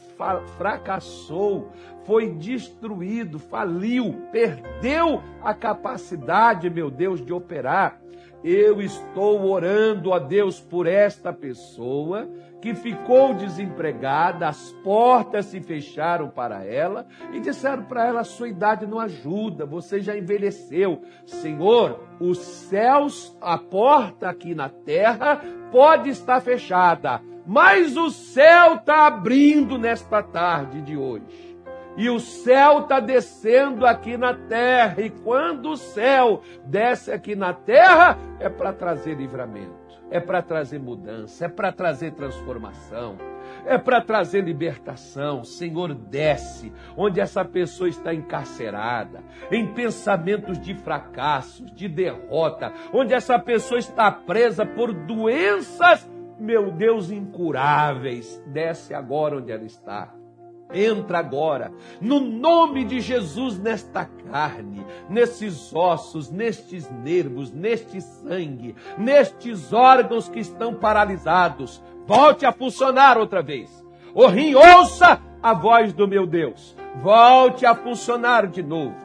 fracassou, 0.55 1.71
foi 2.05 2.29
destruído, 2.29 3.39
faliu, 3.39 4.21
perdeu 4.31 5.19
a 5.43 5.55
capacidade, 5.55 6.69
meu 6.69 6.91
Deus, 6.91 7.25
de 7.25 7.33
operar. 7.33 7.99
Eu 8.43 8.83
estou 8.83 9.49
orando 9.49 10.13
a 10.13 10.19
Deus 10.19 10.59
por 10.59 10.85
esta 10.85 11.33
pessoa 11.33 12.29
que 12.67 12.75
ficou 12.75 13.33
desempregada, 13.33 14.49
as 14.49 14.73
portas 14.83 15.45
se 15.45 15.61
fecharam 15.61 16.29
para 16.29 16.65
ela 16.65 17.07
e 17.31 17.39
disseram 17.39 17.83
para 17.83 18.05
ela: 18.05 18.25
sua 18.25 18.49
idade 18.49 18.85
não 18.85 18.99
ajuda, 18.99 19.65
você 19.65 20.01
já 20.01 20.17
envelheceu. 20.17 21.01
Senhor, 21.25 22.03
os 22.19 22.37
céus, 22.39 23.37
a 23.39 23.57
porta 23.57 24.27
aqui 24.27 24.53
na 24.53 24.67
terra 24.67 25.41
pode 25.71 26.09
estar 26.09 26.41
fechada, 26.41 27.21
mas 27.45 27.95
o 27.95 28.09
céu 28.09 28.75
está 28.75 29.07
abrindo 29.07 29.77
nesta 29.77 30.21
tarde 30.21 30.81
de 30.81 30.97
hoje. 30.97 31.55
E 31.95 32.09
o 32.09 32.19
céu 32.19 32.81
está 32.81 32.99
descendo 32.99 33.85
aqui 33.85 34.17
na 34.17 34.33
terra, 34.33 35.01
e 35.01 35.09
quando 35.09 35.69
o 35.69 35.77
céu 35.77 36.41
desce 36.65 37.13
aqui 37.13 37.33
na 37.33 37.53
terra, 37.53 38.17
é 38.41 38.49
para 38.49 38.73
trazer 38.73 39.15
livramento 39.15 39.76
é 40.09 40.19
para 40.19 40.41
trazer 40.41 40.79
mudança, 40.79 41.45
é 41.45 41.49
para 41.49 41.71
trazer 41.71 42.11
transformação, 42.11 43.17
é 43.65 43.77
para 43.77 44.01
trazer 44.01 44.43
libertação. 44.43 45.43
Senhor, 45.43 45.93
desce 45.93 46.71
onde 46.95 47.19
essa 47.19 47.43
pessoa 47.43 47.89
está 47.89 48.13
encarcerada, 48.13 49.23
em 49.51 49.73
pensamentos 49.73 50.59
de 50.59 50.73
fracassos, 50.75 51.71
de 51.73 51.87
derrota, 51.87 52.73
onde 52.93 53.13
essa 53.13 53.37
pessoa 53.39 53.79
está 53.79 54.11
presa 54.11 54.65
por 54.65 54.93
doenças, 54.93 56.09
meu 56.39 56.71
Deus, 56.71 57.11
incuráveis. 57.11 58.41
Desce 58.47 58.93
agora 58.93 59.37
onde 59.37 59.51
ela 59.51 59.65
está. 59.65 60.16
Entra 60.73 61.19
agora, 61.19 61.71
no 62.01 62.19
nome 62.19 62.83
de 62.83 62.99
Jesus, 62.99 63.57
nesta 63.57 64.05
carne, 64.05 64.85
nesses 65.09 65.73
ossos, 65.73 66.29
nestes 66.29 66.91
nervos, 66.91 67.51
neste 67.51 68.01
sangue, 68.01 68.75
nestes 68.97 69.71
órgãos 69.71 70.27
que 70.27 70.39
estão 70.39 70.73
paralisados. 70.73 71.81
Volte 72.05 72.45
a 72.45 72.51
funcionar 72.51 73.17
outra 73.17 73.41
vez. 73.41 73.85
O 74.13 74.27
rim, 74.27 74.55
ouça 74.55 75.21
a 75.41 75.53
voz 75.53 75.93
do 75.93 76.07
meu 76.07 76.27
Deus. 76.27 76.75
Volte 77.01 77.65
a 77.65 77.73
funcionar 77.73 78.47
de 78.47 78.61
novo. 78.61 78.95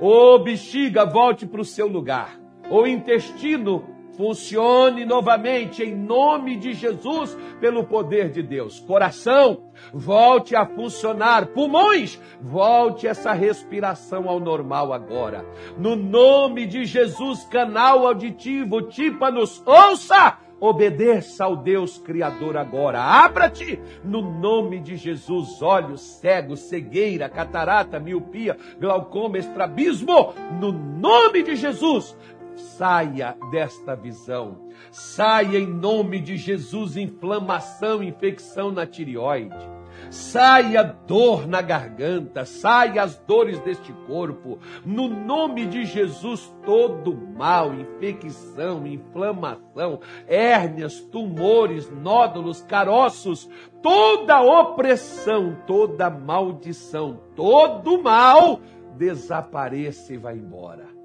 O 0.00 0.38
bexiga, 0.40 1.04
volte 1.04 1.46
para 1.46 1.60
o 1.60 1.64
seu 1.64 1.86
lugar. 1.86 2.36
O 2.68 2.84
intestino, 2.86 3.95
funcione 4.16 5.04
novamente 5.04 5.82
em 5.82 5.94
nome 5.94 6.56
de 6.56 6.72
Jesus, 6.72 7.36
pelo 7.60 7.84
poder 7.84 8.30
de 8.30 8.42
Deus. 8.42 8.80
Coração, 8.80 9.64
volte 9.92 10.56
a 10.56 10.66
funcionar. 10.66 11.46
Pulmões, 11.46 12.20
volte 12.40 13.06
essa 13.06 13.32
respiração 13.32 14.28
ao 14.28 14.40
normal 14.40 14.92
agora. 14.92 15.44
No 15.78 15.94
nome 15.96 16.66
de 16.66 16.84
Jesus, 16.84 17.44
canal 17.44 18.06
auditivo, 18.06 18.82
tímpanos, 18.82 19.62
ouça! 19.66 20.38
Obedeça 20.58 21.44
ao 21.44 21.54
Deus 21.54 21.98
Criador 21.98 22.56
agora. 22.56 22.98
Abra-te 22.98 23.78
no 24.02 24.22
nome 24.22 24.80
de 24.80 24.96
Jesus. 24.96 25.60
Olhos 25.60 26.00
cegos, 26.00 26.60
cegueira, 26.60 27.28
catarata, 27.28 28.00
miopia, 28.00 28.56
glaucoma, 28.80 29.36
estrabismo. 29.36 30.32
No 30.58 30.72
nome 30.72 31.42
de 31.42 31.56
Jesus. 31.56 32.16
Saia 32.56 33.36
desta 33.50 33.94
visão. 33.94 34.66
Saia 34.90 35.58
em 35.58 35.66
nome 35.66 36.20
de 36.20 36.36
Jesus 36.36 36.96
inflamação, 36.96 38.02
infecção 38.02 38.72
na 38.72 38.86
tireoide. 38.86 39.76
Saia 40.10 40.82
dor 40.84 41.46
na 41.46 41.60
garganta, 41.60 42.44
saia 42.44 43.02
as 43.02 43.16
dores 43.18 43.58
deste 43.60 43.92
corpo. 44.06 44.58
No 44.84 45.08
nome 45.08 45.66
de 45.66 45.84
Jesus, 45.84 46.54
todo 46.64 47.16
mal, 47.16 47.74
infecção, 47.74 48.86
inflamação, 48.86 50.00
hérnias, 50.26 51.00
tumores, 51.00 51.90
nódulos, 51.90 52.62
caroços, 52.62 53.48
toda 53.82 54.42
opressão, 54.42 55.56
toda 55.66 56.10
maldição, 56.10 57.20
todo 57.34 58.02
mal 58.02 58.60
desapareça 58.96 60.14
e 60.14 60.16
vá 60.16 60.32
embora 60.32 60.95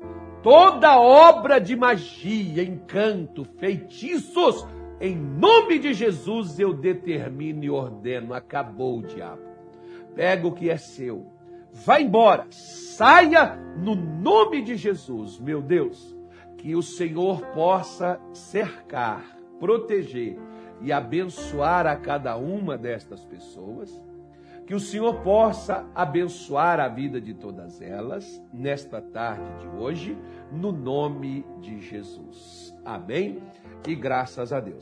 toda 0.43 0.99
obra 0.99 1.59
de 1.59 1.75
magia, 1.75 2.63
encanto, 2.63 3.45
feitiços, 3.57 4.65
Em 4.99 5.15
nome 5.15 5.79
de 5.79 5.95
Jesus 5.95 6.59
eu 6.59 6.75
determino 6.75 7.63
e 7.63 7.69
ordeno: 7.71 8.35
acabou 8.35 8.99
o 8.99 9.03
diabo. 9.03 9.41
Pega 10.13 10.47
o 10.47 10.51
que 10.51 10.69
é 10.69 10.77
seu, 10.77 11.25
vai 11.71 12.03
embora, 12.03 12.45
saia 12.51 13.55
no 13.77 13.95
nome 13.95 14.61
de 14.61 14.75
Jesus, 14.75 15.39
meu 15.39 15.61
Deus. 15.61 16.15
Que 16.57 16.75
o 16.75 16.83
Senhor 16.83 17.41
possa 17.47 18.21
cercar, 18.31 19.25
proteger 19.59 20.37
e 20.81 20.91
abençoar 20.91 21.87
a 21.87 21.95
cada 21.95 22.35
uma 22.35 22.77
destas 22.77 23.25
pessoas. 23.25 23.89
Que 24.71 24.75
o 24.75 24.79
Senhor 24.79 25.15
possa 25.15 25.85
abençoar 25.93 26.79
a 26.79 26.87
vida 26.87 27.19
de 27.19 27.33
todas 27.33 27.81
elas 27.81 28.41
nesta 28.53 29.01
tarde 29.01 29.59
de 29.59 29.67
hoje, 29.67 30.17
no 30.49 30.71
nome 30.71 31.45
de 31.59 31.77
Jesus. 31.81 32.73
Amém? 32.85 33.43
E 33.85 33.93
graças 33.93 34.53
a 34.53 34.61
Deus. 34.61 34.79